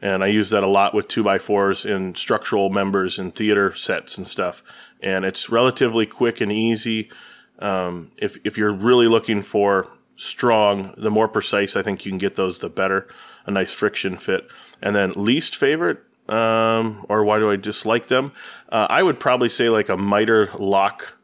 [0.00, 3.74] and I use that a lot with two by fours in structural members and theater
[3.74, 4.62] sets and stuff.
[5.02, 7.10] And it's relatively quick and easy.
[7.58, 12.18] Um, if if you're really looking for strong, the more precise I think you can
[12.18, 13.08] get those, the better.
[13.46, 14.46] A nice friction fit.
[14.82, 18.32] And then least favorite, um, or why do I dislike them?
[18.68, 21.16] Uh, I would probably say like a miter lock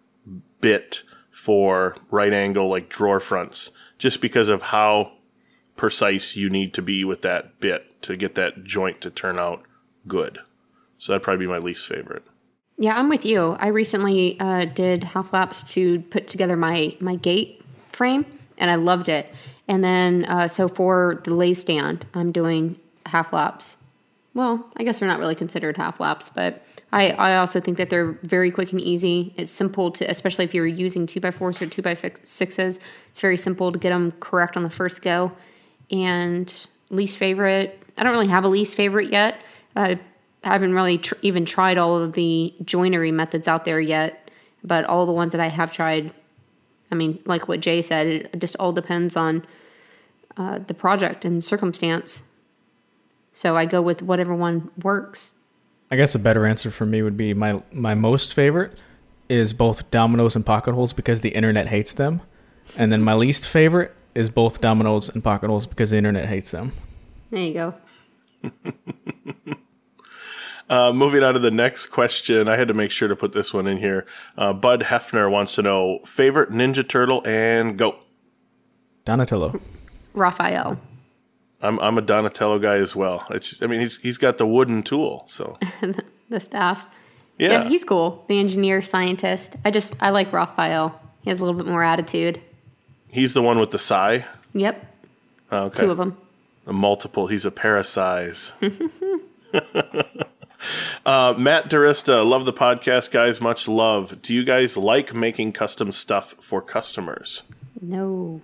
[0.61, 5.13] bit for right angle like drawer fronts, just because of how
[5.77, 9.63] precise you need to be with that bit to get that joint to turn out
[10.07, 10.39] good.
[10.99, 12.23] So that'd probably be my least favorite.
[12.77, 13.57] Yeah, I'm with you.
[13.59, 17.63] I recently uh, did half laps to put together my my gate
[17.93, 18.27] frame,
[18.59, 19.33] and I loved it.
[19.69, 23.77] And then uh, so for the lay stand, I'm doing half laps.
[24.35, 27.89] Well, I guess they're not really considered half laps, but I, I also think that
[27.89, 29.33] they're very quick and easy.
[29.37, 32.81] It's simple to, especially if you're using two by fours or two by sixes.
[33.11, 35.33] It's very simple to get them correct on the first go.
[35.91, 36.53] And
[36.91, 39.41] least favorite, I don't really have a least favorite yet.
[39.77, 39.99] I
[40.43, 44.31] haven't really tr- even tried all of the joinery methods out there yet,
[44.63, 46.13] but all the ones that I have tried,
[46.91, 49.45] I mean, like what Jay said, it just all depends on
[50.37, 52.23] uh, the project and circumstance.
[53.33, 55.33] So I go with whatever one works.
[55.91, 58.73] I guess a better answer for me would be my my most favorite
[59.29, 62.21] is both dominoes and pocket holes because the internet hates them,
[62.77, 66.51] and then my least favorite is both dominoes and pocket holes because the internet hates
[66.51, 66.73] them.
[67.31, 67.75] There you go.
[70.69, 73.53] Uh, moving on to the next question, I had to make sure to put this
[73.53, 74.07] one in here.
[74.37, 77.97] Uh, Bud Hefner wants to know favorite Ninja Turtle and go.
[79.05, 79.61] Donatello.
[80.15, 80.79] Raphael.
[81.61, 83.27] I'm I'm a Donatello guy as well.
[83.31, 85.59] It's I mean he's he's got the wooden tool, so
[86.29, 86.87] the staff.
[87.39, 87.51] Yeah.
[87.51, 88.25] yeah, he's cool.
[88.29, 89.57] The engineer, scientist.
[89.65, 91.01] I just I like Raphael.
[91.23, 92.41] He has a little bit more attitude.
[93.11, 94.27] He's the one with the sai.
[94.53, 94.85] Yep.
[95.51, 95.83] Okay.
[95.83, 96.17] Two of them.
[96.67, 97.27] A multiple.
[97.27, 98.53] He's a pair of sais.
[101.05, 103.41] uh, Matt Durista, love the podcast, guys.
[103.41, 104.23] Much love.
[104.23, 107.43] Do you guys like making custom stuff for customers?
[107.81, 108.41] No.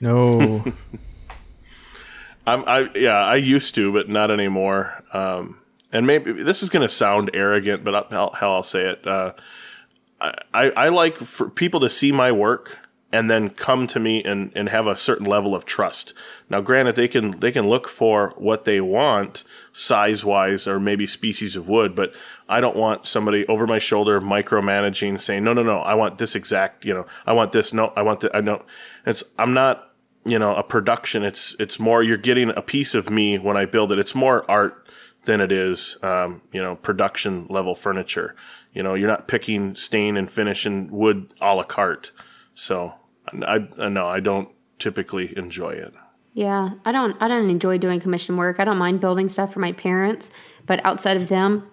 [0.00, 0.64] No.
[2.46, 5.02] I'm, I yeah, I used to, but not anymore.
[5.12, 5.58] Um,
[5.92, 9.06] and maybe this is going to sound arrogant, but I'll, how I'll say it.
[9.06, 9.32] Uh,
[10.20, 12.78] I, I like for people to see my work
[13.14, 16.12] and then come to me and, and have a certain level of trust.
[16.50, 21.06] Now, granted, they can they can look for what they want size wise or maybe
[21.06, 22.12] species of wood, but
[22.48, 26.34] I don't want somebody over my shoulder micromanaging, saying, "No, no, no, I want this
[26.34, 26.84] exact.
[26.84, 27.72] You know, I want this.
[27.72, 28.34] No, I want that.
[28.34, 28.64] I know."
[29.06, 29.92] It's I'm not
[30.24, 31.22] you know a production.
[31.22, 34.00] It's it's more you're getting a piece of me when I build it.
[34.00, 34.88] It's more art
[35.24, 38.34] than it is um, you know production level furniture.
[38.72, 42.10] You know, you're not picking stain and finish and wood a la carte.
[42.56, 42.94] So
[43.42, 45.94] I, no, I don't typically enjoy it.
[46.34, 47.16] Yeah, I don't.
[47.20, 48.58] I don't enjoy doing commission work.
[48.58, 50.32] I don't mind building stuff for my parents,
[50.66, 51.68] but outside of them,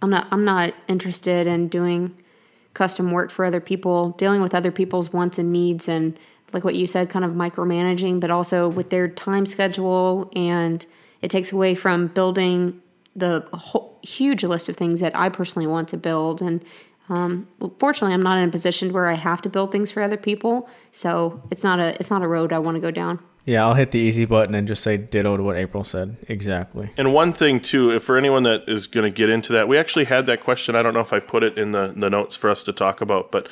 [0.00, 0.26] I'm not.
[0.30, 2.18] I'm not interested in doing
[2.72, 6.18] custom work for other people, dealing with other people's wants and needs, and
[6.52, 10.86] like what you said, kind of micromanaging, but also with their time schedule, and
[11.20, 12.80] it takes away from building
[13.14, 16.64] the whole, huge list of things that I personally want to build, and
[17.08, 17.46] um,
[17.78, 20.68] fortunately, I'm not in a position where I have to build things for other people,
[20.92, 23.20] so it's not a it's not a road I want to go down.
[23.44, 26.16] Yeah, I'll hit the easy button and just say ditto to what April said.
[26.28, 26.90] Exactly.
[26.96, 29.78] And one thing too, if for anyone that is going to get into that, we
[29.78, 30.74] actually had that question.
[30.74, 33.00] I don't know if I put it in the the notes for us to talk
[33.00, 33.48] about, but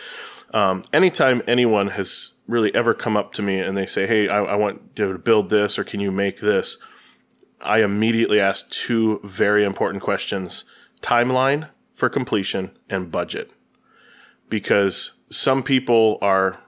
[0.53, 4.43] um, anytime anyone has really ever come up to me and they say, "Hey, I,
[4.43, 6.77] I want to build this, or can you make this?"
[7.61, 10.65] I immediately ask two very important questions:
[11.03, 13.51] timeline for completion and budget.
[14.49, 16.59] Because some people are,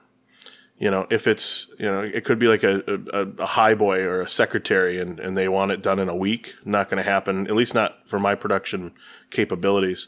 [0.79, 2.81] you know, if it's, you know, it could be like a,
[3.13, 6.15] a, a high boy or a secretary and, and they want it done in a
[6.15, 6.55] week.
[6.65, 8.93] Not going to happen, at least not for my production
[9.29, 10.07] capabilities.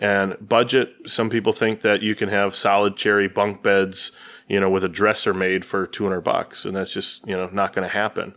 [0.00, 4.12] And budget, some people think that you can have solid cherry bunk beds,
[4.48, 6.64] you know, with a dresser made for 200 bucks.
[6.64, 8.34] And that's just, you know, not going to happen.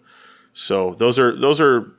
[0.53, 1.93] So those are, those are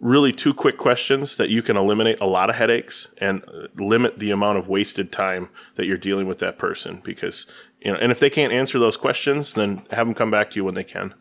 [0.00, 3.42] really two quick questions that you can eliminate a lot of headaches and
[3.76, 7.46] limit the amount of wasted time that you're dealing with that person because
[7.80, 10.56] you know and if they can't answer those questions then have them come back to
[10.56, 11.12] you when they can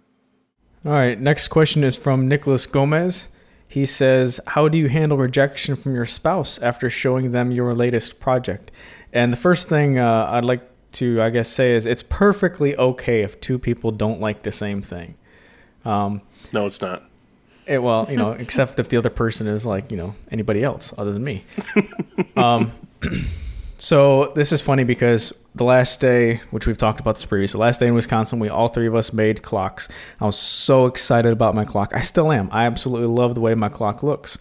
[0.86, 3.28] all right next question is from nicholas gomez
[3.68, 8.20] He says, How do you handle rejection from your spouse after showing them your latest
[8.20, 8.72] project?
[9.14, 13.22] And the first thing uh, I'd like to, I guess, say is it's perfectly okay
[13.22, 15.16] if two people don't like the same thing.
[15.86, 16.22] Um,
[16.52, 17.09] No, it's not.
[17.70, 20.94] It, well, you know, except if the other person is like, you know, anybody else
[20.98, 21.44] other than me.
[22.36, 22.72] um,
[23.78, 27.62] so this is funny because the last day, which we've talked about this previously, the
[27.62, 29.88] last day in Wisconsin, we all three of us made clocks.
[30.20, 31.92] I was so excited about my clock.
[31.96, 32.50] I still am.
[32.52, 34.38] I absolutely love the way my clock looks.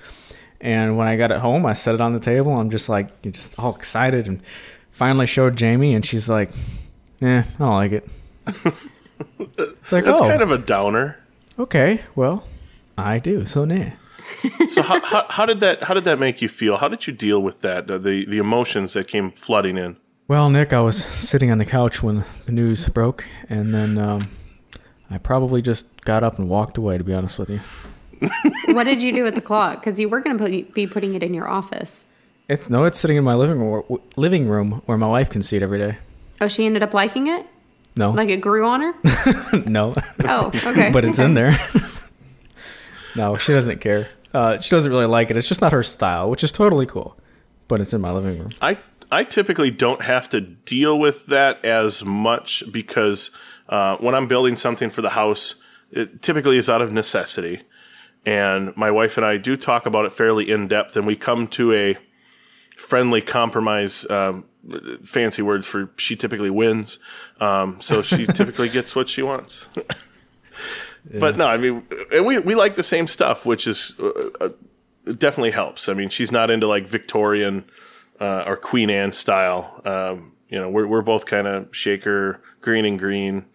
[0.60, 2.52] And when I got it home, I set it on the table.
[2.52, 4.40] I'm just like, you're just all excited, and
[4.90, 6.50] finally showed Jamie, and she's like,
[7.22, 8.08] "Eh, I don't like it."
[9.40, 11.18] It's like, That's oh, kind of a downer.
[11.58, 12.02] okay.
[12.14, 12.44] Well,
[12.98, 13.46] I do.
[13.46, 13.90] So nah.
[14.68, 16.76] So how, how, how did that how did that make you feel?
[16.78, 17.86] How did you deal with that?
[17.86, 19.96] The the emotions that came flooding in.
[20.26, 24.28] Well, Nick, I was sitting on the couch when the news broke, and then um,
[25.10, 26.98] I probably just got up and walked away.
[26.98, 27.60] To be honest with you,
[28.74, 29.80] what did you do with the clock?
[29.80, 32.06] Because you were going to be putting it in your office.
[32.48, 33.84] it's no, it's sitting in my living room,
[34.16, 35.96] living room where my wife can see it every day.
[36.40, 37.46] Oh, she ended up liking it?
[37.96, 38.94] No, Like it grew on her?
[39.66, 39.94] no,
[40.24, 40.90] Oh, okay.
[40.92, 41.56] but it's in there.
[43.18, 44.08] no, she doesn't care.
[44.32, 45.36] Uh, she doesn't really like it.
[45.36, 47.18] It's just not her style, which is totally cool.
[47.66, 48.52] But it's in my living room.
[48.62, 48.78] I
[49.10, 53.30] I typically don't have to deal with that as much because
[53.68, 55.56] uh, when I'm building something for the house,
[55.90, 57.62] it typically is out of necessity.
[58.24, 61.48] And my wife and I do talk about it fairly in depth, and we come
[61.48, 61.96] to a
[62.76, 64.08] friendly compromise.
[64.08, 64.44] Um,
[65.02, 66.98] fancy words for she typically wins,
[67.40, 69.68] um, so she typically gets what she wants.
[71.10, 74.48] But no, I mean, and we we like the same stuff, which is uh, uh,
[75.06, 75.88] definitely helps.
[75.88, 77.64] I mean, she's not into like Victorian
[78.20, 79.80] uh, or Queen Anne style.
[79.84, 83.46] Um, you know, we're we're both kind of shaker, Greene and Greene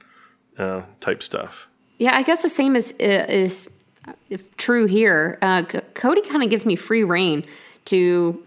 [0.58, 1.68] uh, type stuff.
[1.99, 3.70] Yeah, I guess the same is is
[4.58, 5.38] true here.
[5.41, 7.45] Uh, C- Cody kind of gives me free reign
[7.86, 8.43] to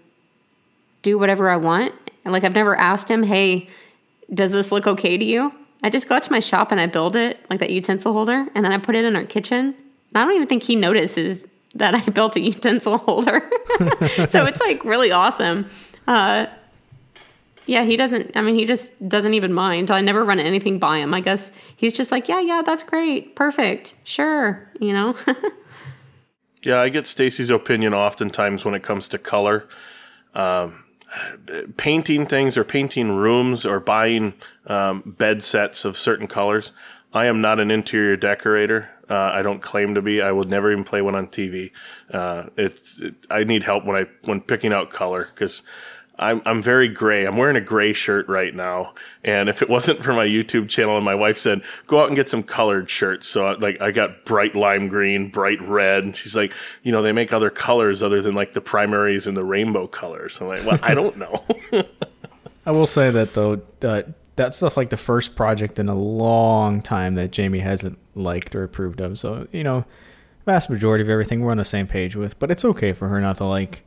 [1.03, 1.95] do whatever I want.
[2.25, 3.69] And like I've never asked him, "Hey,
[4.35, 5.53] does this look okay to you?"
[5.83, 8.47] I just go out to my shop and I build it, like that utensil holder,
[8.55, 9.75] and then I put it in our kitchen.
[10.15, 11.41] I don't even think he notices
[11.75, 13.43] that I built a utensil holder.
[14.31, 15.67] so it's like really awesome.
[16.07, 16.47] Uh,
[17.67, 18.37] yeah, he doesn't.
[18.37, 19.91] I mean, he just doesn't even mind.
[19.91, 21.13] I never run anything by him.
[21.13, 25.17] I guess he's just like, yeah, yeah, that's great, perfect, sure, you know.
[26.67, 29.69] Yeah, I get Stacy's opinion oftentimes when it comes to color.
[30.35, 30.83] Um,
[31.77, 34.35] painting things or painting rooms or buying
[34.67, 36.73] um, bed sets of certain colors.
[37.13, 38.91] I am not an interior decorator.
[39.09, 40.21] Uh, I don't claim to be.
[40.21, 41.71] I will never even play one on TV.
[42.11, 45.63] Uh, it's it, I need help when I when picking out color because
[46.19, 47.27] I'm I'm very gray.
[47.27, 50.97] I'm wearing a gray shirt right now, and if it wasn't for my YouTube channel
[50.97, 53.91] and my wife said go out and get some colored shirts, so I, like I
[53.91, 56.53] got bright lime green, bright red, and she's like,
[56.83, 60.39] you know, they make other colors other than like the primaries and the rainbow colors.
[60.41, 61.45] I'm like, well, I don't know.
[62.67, 64.03] I will say that though, uh,
[64.37, 68.65] that's stuff like the first project in a long time that Jamie hasn't liked or
[68.65, 69.19] approved of.
[69.19, 69.85] So you know,
[70.47, 72.39] vast majority of everything we're on the same page with.
[72.39, 73.83] But it's okay for her not to like,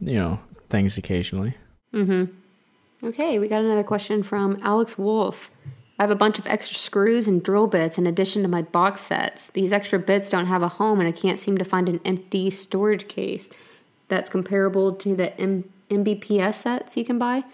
[0.00, 0.40] you know,
[0.70, 1.54] things occasionally.
[1.92, 3.06] Mm-hmm.
[3.06, 5.50] Okay, we got another question from Alex Wolf.
[5.98, 9.02] I have a bunch of extra screws and drill bits in addition to my box
[9.02, 9.48] sets.
[9.48, 12.48] These extra bits don't have a home, and I can't seem to find an empty
[12.48, 13.50] storage case
[14.08, 17.44] that's comparable to the M- MBPS sets you can buy.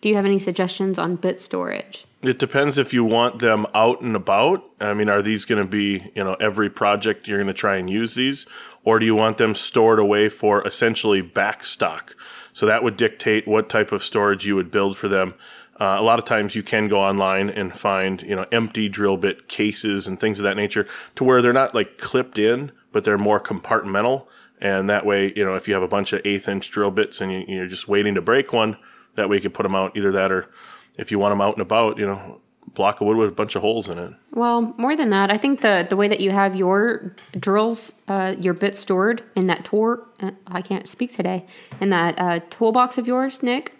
[0.00, 2.06] Do you have any suggestions on bit storage?
[2.22, 4.64] It depends if you want them out and about.
[4.80, 7.76] I mean, are these going to be, you know, every project you're going to try
[7.76, 8.46] and use these?
[8.84, 12.14] Or do you want them stored away for essentially back stock?
[12.56, 15.34] So that would dictate what type of storage you would build for them.
[15.78, 19.18] Uh, a lot of times you can go online and find, you know, empty drill
[19.18, 23.04] bit cases and things of that nature to where they're not like clipped in, but
[23.04, 24.26] they're more compartmental.
[24.58, 27.20] And that way, you know, if you have a bunch of eighth inch drill bits
[27.20, 28.78] and you, you're just waiting to break one,
[29.16, 30.48] that way you can put them out either that or
[30.96, 32.40] if you want them out and about, you know,
[32.74, 34.12] block of wood with a bunch of holes in it.
[34.32, 38.34] Well, more than that, I think the the way that you have your drills, uh,
[38.38, 41.46] your bits stored in that tour, uh, I can't speak today,
[41.80, 43.72] in that uh, toolbox of yours, Nick.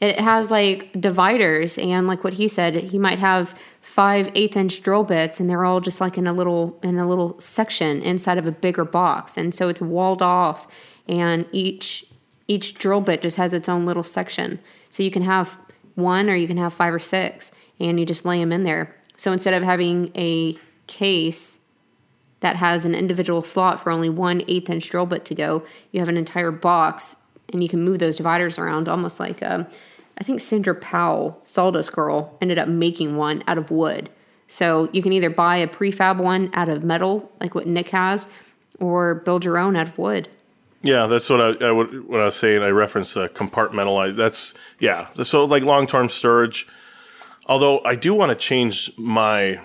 [0.00, 4.82] It has like dividers, and like what he said, he might have five eighth inch
[4.82, 8.36] drill bits, and they're all just like in a little in a little section inside
[8.36, 10.66] of a bigger box, and so it's walled off,
[11.08, 12.04] and each
[12.48, 14.58] each drill bit just has its own little section.
[14.90, 15.56] So you can have
[15.94, 17.52] one, or you can have five or six,
[17.88, 18.94] and you just lay them in there.
[19.16, 21.60] So instead of having a case
[22.40, 26.00] that has an individual slot for only one eighth inch drill bit to go, you
[26.00, 27.16] have an entire box
[27.52, 29.66] and you can move those dividers around almost like um,
[30.18, 34.10] I think Sandra Powell, Sawdust Girl, ended up making one out of wood.
[34.46, 38.28] So you can either buy a prefab one out of metal, like what Nick has,
[38.78, 40.28] or build your own out of wood.
[40.82, 42.62] Yeah, that's what I, I would when I was saying.
[42.62, 44.16] I referenced uh, compartmentalize.
[44.16, 45.08] That's yeah.
[45.22, 46.66] So like long term storage.
[47.46, 49.60] Although I do want to change my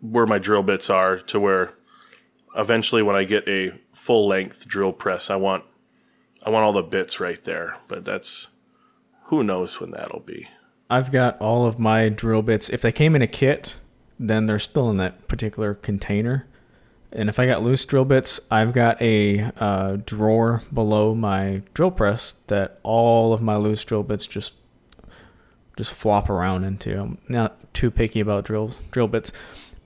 [0.00, 1.74] where my drill bits are to where
[2.56, 5.64] eventually when I get a full length drill press, I want
[6.42, 7.78] I want all the bits right there.
[7.88, 8.48] But that's
[9.24, 10.48] who knows when that'll be.
[10.90, 12.68] I've got all of my drill bits.
[12.68, 13.76] If they came in a kit,
[14.18, 16.46] then they're still in that particular container.
[17.10, 21.92] And if I got loose drill bits, I've got a uh, drawer below my drill
[21.92, 24.54] press that all of my loose drill bits just
[25.76, 26.98] just flop around into.
[27.00, 29.32] I'm not too picky about drills drill bits,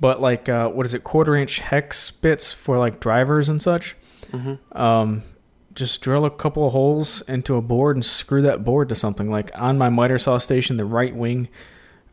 [0.00, 3.96] but like uh, what is it, quarter inch hex bits for like drivers and such.
[4.72, 5.22] Um,
[5.74, 9.30] just drill a couple of holes into a board and screw that board to something.
[9.30, 11.48] Like on my miter saw station, the right wing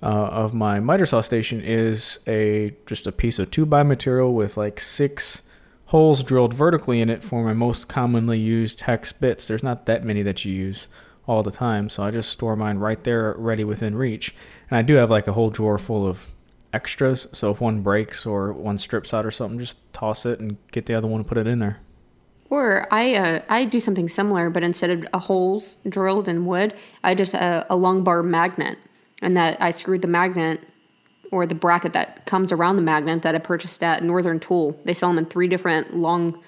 [0.03, 4.33] uh, of my miter saw station is a just a piece of two by material
[4.33, 5.41] with like six
[5.85, 9.47] holes drilled vertically in it for my most commonly used hex bits.
[9.47, 10.87] There's not that many that you use
[11.27, 14.35] all the time, so I just store mine right there, ready within reach.
[14.69, 16.33] And I do have like a whole drawer full of
[16.71, 17.27] extras.
[17.31, 20.85] So if one breaks or one strips out or something, just toss it and get
[20.85, 21.79] the other one and put it in there.
[22.49, 26.75] Or I uh, I do something similar, but instead of a holes drilled in wood,
[27.03, 28.77] I just uh, a long bar magnet,
[29.21, 30.61] and that I screwed the magnet
[31.31, 34.79] or the bracket that comes around the magnet that I purchased at Northern Tool.
[34.85, 36.39] They sell them in three different long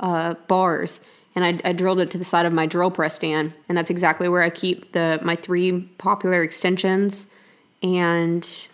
[0.00, 1.00] uh, bars,
[1.34, 3.90] and I, I drilled it to the side of my drill press stand, and that's
[3.90, 7.28] exactly where I keep the my three popular extensions
[7.82, 8.66] and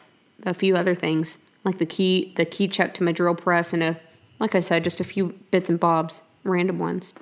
[0.45, 3.83] a few other things like the key the key chuck to my drill press and
[3.83, 4.01] a
[4.41, 7.13] like I said, just a few bits and bobs, random ones.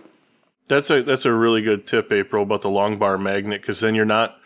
[0.68, 3.94] That's a that's a really good tip, April, about the long bar magnet because then
[3.94, 4.36] you're not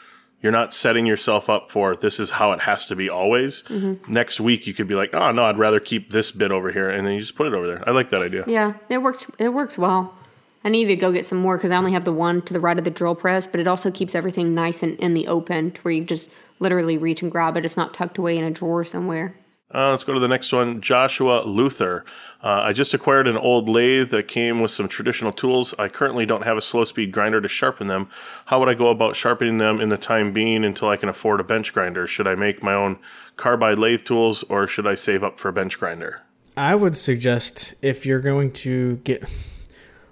[0.43, 3.63] you're not setting yourself up for this is how it has to be always.
[3.65, 4.13] Mm-hmm.
[4.13, 6.89] Next week you could be like, oh no, I'd rather keep this bit over here,
[6.89, 7.89] and then you just put it over there.
[7.89, 8.45] I like that idea.
[8.47, 9.27] Yeah, it works.
[9.39, 10.15] It works well.
[10.63, 12.61] I need to go get some more because I only have the one to the
[12.61, 15.71] right of the drill press, but it also keeps everything nice and in the open
[15.73, 17.65] to where you just literally reach and grab it.
[17.65, 19.35] It's not tucked away in a drawer somewhere.
[19.73, 20.81] Uh, let's go to the next one.
[20.81, 22.05] Joshua Luther.
[22.43, 25.75] Uh, I just acquired an old lathe that came with some traditional tools.
[25.79, 28.09] I currently don't have a slow speed grinder to sharpen them.
[28.47, 31.39] How would I go about sharpening them in the time being until I can afford
[31.39, 32.09] a bench grinder?
[32.09, 32.99] Should I make my own
[33.37, 36.23] carbide lathe tools or should I save up for a bench grinder?
[36.57, 39.23] I would suggest if you're going to get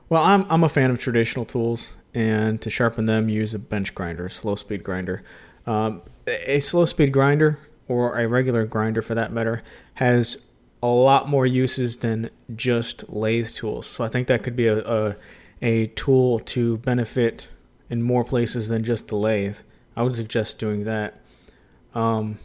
[0.09, 3.95] well, I'm I'm a fan of traditional tools, and to sharpen them, use a bench
[3.95, 5.23] grinder, a slow speed grinder.
[5.67, 9.63] Um, a slow speed grinder or a regular grinder, for that matter,
[9.95, 10.45] has
[10.83, 13.87] a lot more uses than just lathe tools.
[13.87, 15.15] So I think that could be a a,
[15.61, 17.49] a tool to benefit
[17.91, 19.59] in more places than just the lathe.
[19.97, 21.21] I would suggest doing that.
[21.95, 22.39] Um,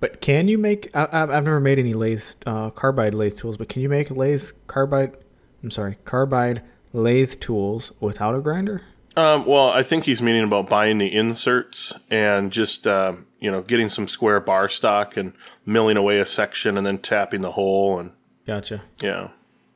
[0.00, 0.90] but can you make?
[0.94, 4.10] I, I've I've never made any lathe uh, carbide lathe tools, but can you make
[4.10, 5.16] lathe carbide?
[5.62, 6.62] I'm sorry, carbide
[6.92, 8.82] lathe tools without a grinder?
[9.16, 13.62] Um, well, I think he's meaning about buying the inserts and just um, you know
[13.62, 15.32] getting some square bar stock and
[15.66, 18.12] milling away a section and then tapping the hole and
[18.46, 18.82] Gotcha.
[19.00, 19.28] yeah.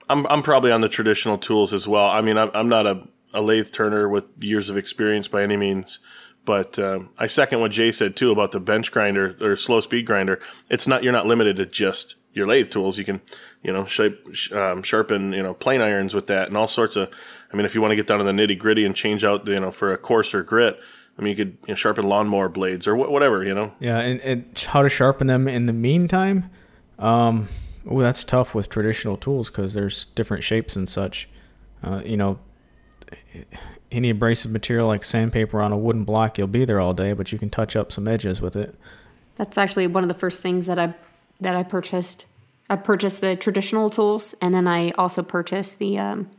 [0.08, 2.06] I'm I'm probably on the traditional tools as well.
[2.06, 5.56] I mean, I'm I'm not a, a lathe turner with years of experience by any
[5.56, 5.98] means,
[6.44, 10.06] but um, I second what Jay said too about the bench grinder or slow speed
[10.06, 10.38] grinder.
[10.68, 12.98] It's not you're not limited to just your lathe tools.
[12.98, 13.20] You can
[13.62, 17.10] you know shape um, sharpen you know plane irons with that and all sorts of.
[17.52, 19.46] I mean, if you want to get down to the nitty gritty and change out
[19.46, 20.78] you know for a coarser grit.
[21.18, 23.74] I mean, you could you know, sharpen lawnmower blades or wh- whatever, you know.
[23.78, 26.50] Yeah, and, and how to sharpen them in the meantime?
[26.98, 27.48] Um,
[27.86, 31.28] oh, that's tough with traditional tools because there's different shapes and such.
[31.82, 32.38] Uh, you know,
[33.90, 37.30] any abrasive material like sandpaper on a wooden block, you'll be there all day, but
[37.30, 38.74] you can touch up some edges with it.
[39.36, 40.94] That's actually one of the first things that I
[41.42, 42.26] that I purchased.
[42.70, 46.30] I purchased the traditional tools, and then I also purchased the um,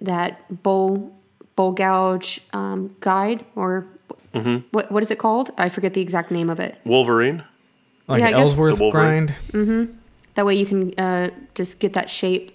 [0.00, 1.12] that bowl
[1.56, 3.86] bowl gouge um, guide or
[4.72, 5.50] what what is it called?
[5.56, 6.78] I forget the exact name of it.
[6.84, 7.44] Wolverine.
[8.08, 9.34] Like Yeah, I an guess- Ellsworth The Wolverine.
[9.52, 9.98] grind.
[10.34, 12.50] That way you can uh, just get that shape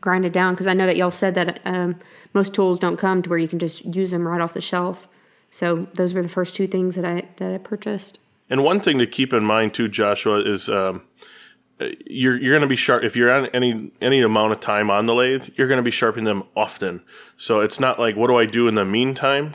[0.00, 0.54] grinded down.
[0.54, 1.96] Because I know that y'all said that um,
[2.32, 5.06] most tools don't come to where you can just use them right off the shelf.
[5.50, 8.18] So those were the first two things that I that I purchased.
[8.50, 11.02] And one thing to keep in mind too, Joshua, is um,
[12.06, 15.06] you're you're going to be sharp if you're on any any amount of time on
[15.06, 15.48] the lathe.
[15.56, 17.02] You're going to be sharpening them often.
[17.36, 19.54] So it's not like what do I do in the meantime.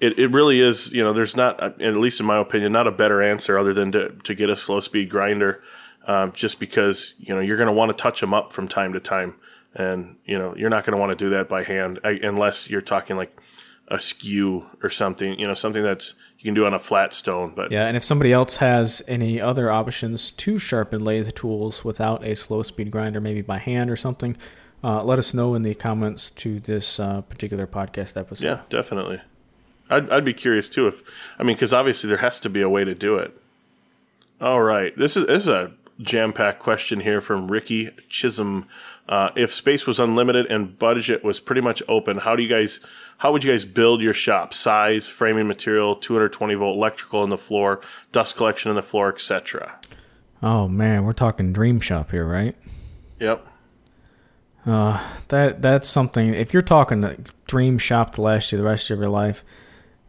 [0.00, 0.92] It it really is.
[0.92, 3.92] You know, there's not at least in my opinion not a better answer other than
[3.92, 5.62] to to get a slow speed grinder,
[6.06, 8.92] um, just because you know you're going to want to touch them up from time
[8.92, 9.34] to time,
[9.74, 12.68] and you know you're not going to want to do that by hand I, unless
[12.68, 13.32] you're talking like
[13.88, 15.38] a skew or something.
[15.38, 18.04] You know, something that's you can do on a flat stone, but Yeah, and if
[18.04, 23.20] somebody else has any other options to sharpen lathe tools without a slow speed grinder,
[23.20, 24.36] maybe by hand or something,
[24.84, 28.44] uh, let us know in the comments to this uh, particular podcast episode.
[28.46, 29.20] Yeah, definitely.
[29.88, 31.02] I'd, I'd be curious too if,
[31.38, 33.36] I mean, because obviously there has to be a way to do it.
[34.40, 34.96] All right.
[34.96, 38.68] This is, this is a jam packed question here from Ricky Chisholm.
[39.08, 42.80] Uh, if space was unlimited and budget was pretty much open, how do you guys,
[43.18, 44.52] how would you guys build your shop?
[44.52, 47.80] Size, framing material, 220 volt electrical in the floor,
[48.12, 49.78] dust collection in the floor, etc.
[50.42, 52.54] Oh man, we're talking dream shop here, right?
[53.20, 53.46] Yep.
[54.66, 56.34] Uh, that that's something.
[56.34, 59.44] If you're talking a dream shop to last you the rest of your life,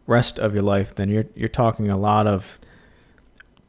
[0.06, 2.58] rest of your life, then you're you're talking a lot of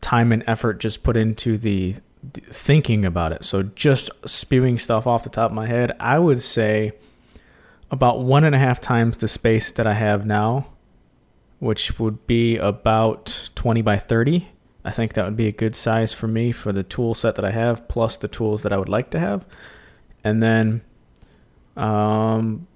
[0.02, 1.96] time and effort just put into the,
[2.34, 3.46] the thinking about it.
[3.46, 6.94] So just spewing stuff off the top of my head, I would say
[7.92, 10.68] about one and a half times the space that I have now,
[11.60, 14.50] which would be about 20 by 30.
[14.86, 17.46] I think that would be a good size for me for the tool set that
[17.46, 19.46] I have, plus the tools that I would like to have.
[20.24, 20.82] And then
[21.76, 22.68] um,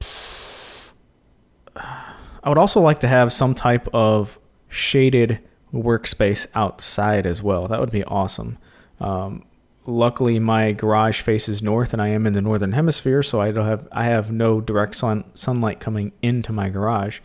[1.75, 5.39] I would also like to have some type of shaded
[5.73, 7.67] workspace outside as well.
[7.67, 8.57] That would be awesome.
[8.99, 9.45] Um,
[9.85, 13.65] luckily, my garage faces north, and I am in the northern hemisphere, so I don't
[13.65, 17.19] have I have no direct sun, sunlight coming into my garage.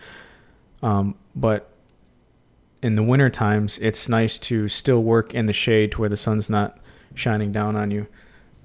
[0.83, 1.71] Um, but
[2.83, 6.17] in the winter times, it's nice to still work in the shade to where the
[6.17, 6.79] sun's not
[7.15, 8.07] shining down on you.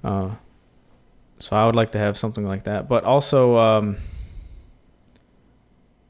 [0.02, 0.36] Uh,
[1.38, 3.96] so I would like to have something like that, but also um,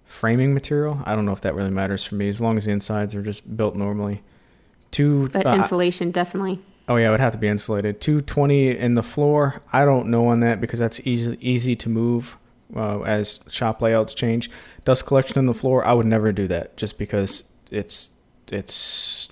[0.05, 1.01] framing material.
[1.05, 3.23] I don't know if that really matters for me, as long as the insides are
[3.23, 4.23] just built normally.
[4.91, 6.61] Two, But uh, insulation, definitely.
[6.89, 8.01] Oh yeah, it would have to be insulated.
[8.01, 9.63] 220 in the floor.
[9.73, 12.37] I don't know on that because that's easy easy to move
[12.77, 14.51] uh, as shop layouts change.
[14.85, 15.85] Dust collection in the floor.
[15.85, 18.11] I would never do that just because it's
[18.53, 19.29] it's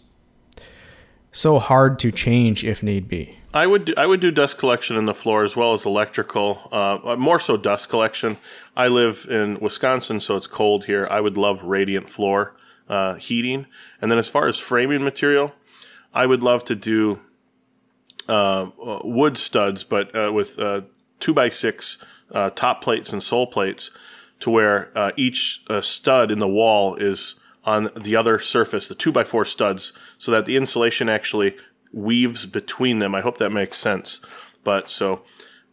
[1.30, 3.38] so hard to change if need be.
[3.54, 6.68] I would do, I would do dust collection in the floor as well as electrical.
[6.72, 8.38] Uh, more so dust collection.
[8.74, 11.06] I live in Wisconsin, so it's cold here.
[11.10, 12.54] I would love radiant floor
[12.88, 13.66] uh, heating.
[14.00, 15.52] And then as far as framing material,
[16.14, 17.20] I would love to do
[18.28, 18.70] uh,
[19.04, 20.82] wood studs, but uh, with uh,
[21.20, 21.98] two by six
[22.32, 23.90] uh, top plates and sole plates,
[24.40, 29.22] to where each stud in the wall is on the other surface, the two by
[29.22, 31.54] four studs, so that the insulation actually
[31.92, 33.14] weaves between them.
[33.14, 34.20] I hope that makes sense.
[34.64, 35.22] But so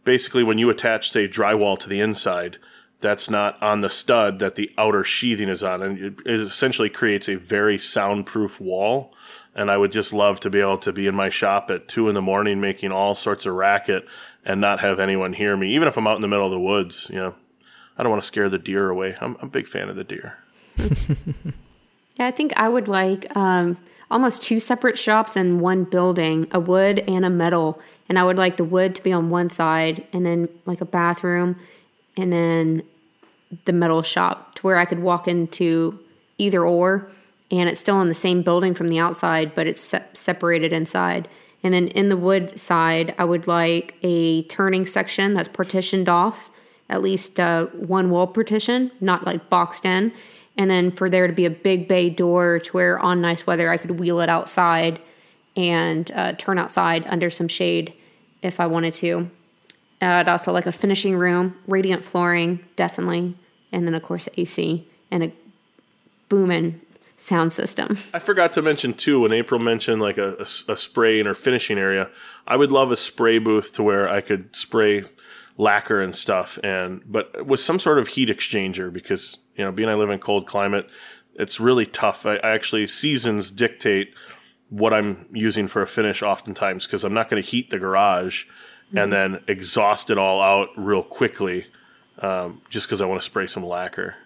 [0.04, 2.58] basically, when you attach, say, drywall to the inside,
[3.00, 5.82] that's not on the stud that the outer sheathing is on.
[5.82, 9.12] And it essentially creates a very soundproof wall.
[9.60, 12.08] And I would just love to be able to be in my shop at two
[12.08, 14.06] in the morning making all sorts of racket
[14.42, 16.58] and not have anyone hear me, even if I'm out in the middle of the
[16.58, 17.08] woods.
[17.10, 17.34] You know,
[17.98, 19.18] I don't want to scare the deer away.
[19.20, 20.38] I'm, I'm a big fan of the deer.
[20.78, 23.76] yeah, I think I would like um,
[24.10, 27.82] almost two separate shops in one building, a wood and a metal.
[28.08, 30.86] And I would like the wood to be on one side and then like a
[30.86, 31.56] bathroom
[32.16, 32.82] and then
[33.66, 36.00] the metal shop to where I could walk into
[36.38, 37.10] either or
[37.50, 41.28] and it's still in the same building from the outside, but it's se- separated inside.
[41.62, 46.48] And then in the wood side, I would like a turning section that's partitioned off,
[46.88, 50.12] at least uh, one wall partition, not like boxed in
[50.60, 53.70] and then for there to be a big bay door to where on nice weather
[53.70, 55.00] I could wheel it outside
[55.56, 57.94] and uh, turn outside under some shade
[58.42, 59.30] if I wanted to.
[60.02, 63.34] Uh, I'd also like a finishing room, radiant flooring, definitely,
[63.72, 65.32] and then of course AC and a
[66.28, 66.80] booming
[67.20, 67.98] sound system.
[68.14, 71.78] I forgot to mention too when April mentioned like a, a, a spraying or finishing
[71.78, 72.10] area.
[72.46, 75.04] I would love a spray booth to where I could spray
[75.56, 79.90] lacquer and stuff, and but with some sort of heat exchanger because you know, being
[79.90, 80.88] I live in cold climate,
[81.34, 82.24] it's really tough.
[82.24, 84.14] I, I actually seasons dictate
[84.70, 88.44] what I'm using for a finish oftentimes because I'm not going to heat the garage
[88.44, 88.98] mm-hmm.
[88.98, 91.66] and then exhaust it all out real quickly
[92.20, 94.16] um, just because I want to spray some lacquer.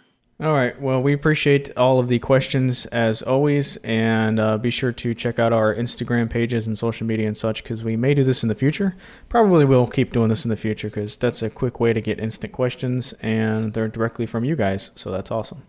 [0.41, 0.79] All right.
[0.81, 5.39] Well, we appreciate all of the questions as always, and uh, be sure to check
[5.39, 8.49] out our Instagram pages and social media and such because we may do this in
[8.49, 8.97] the future.
[9.29, 12.19] Probably we'll keep doing this in the future because that's a quick way to get
[12.19, 15.63] instant questions, and they're directly from you guys, so that's awesome.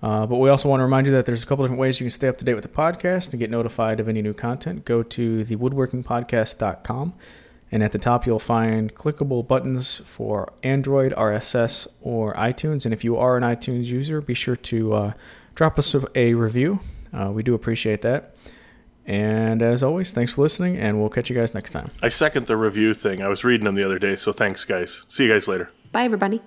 [0.00, 2.04] Uh, but we also want to remind you that there's a couple different ways you
[2.04, 4.84] can stay up to date with the podcast and get notified of any new content.
[4.84, 7.14] Go to thewoodworkingpodcast.com
[7.72, 12.84] and at the top, you'll find clickable buttons for Android, RSS, or iTunes.
[12.84, 15.12] And if you are an iTunes user, be sure to uh,
[15.54, 16.80] drop us a review.
[17.12, 18.36] Uh, we do appreciate that.
[19.06, 21.88] And as always, thanks for listening, and we'll catch you guys next time.
[22.02, 23.22] I second the review thing.
[23.22, 25.04] I was reading them the other day, so thanks, guys.
[25.08, 25.70] See you guys later.
[25.90, 26.42] Bye, everybody.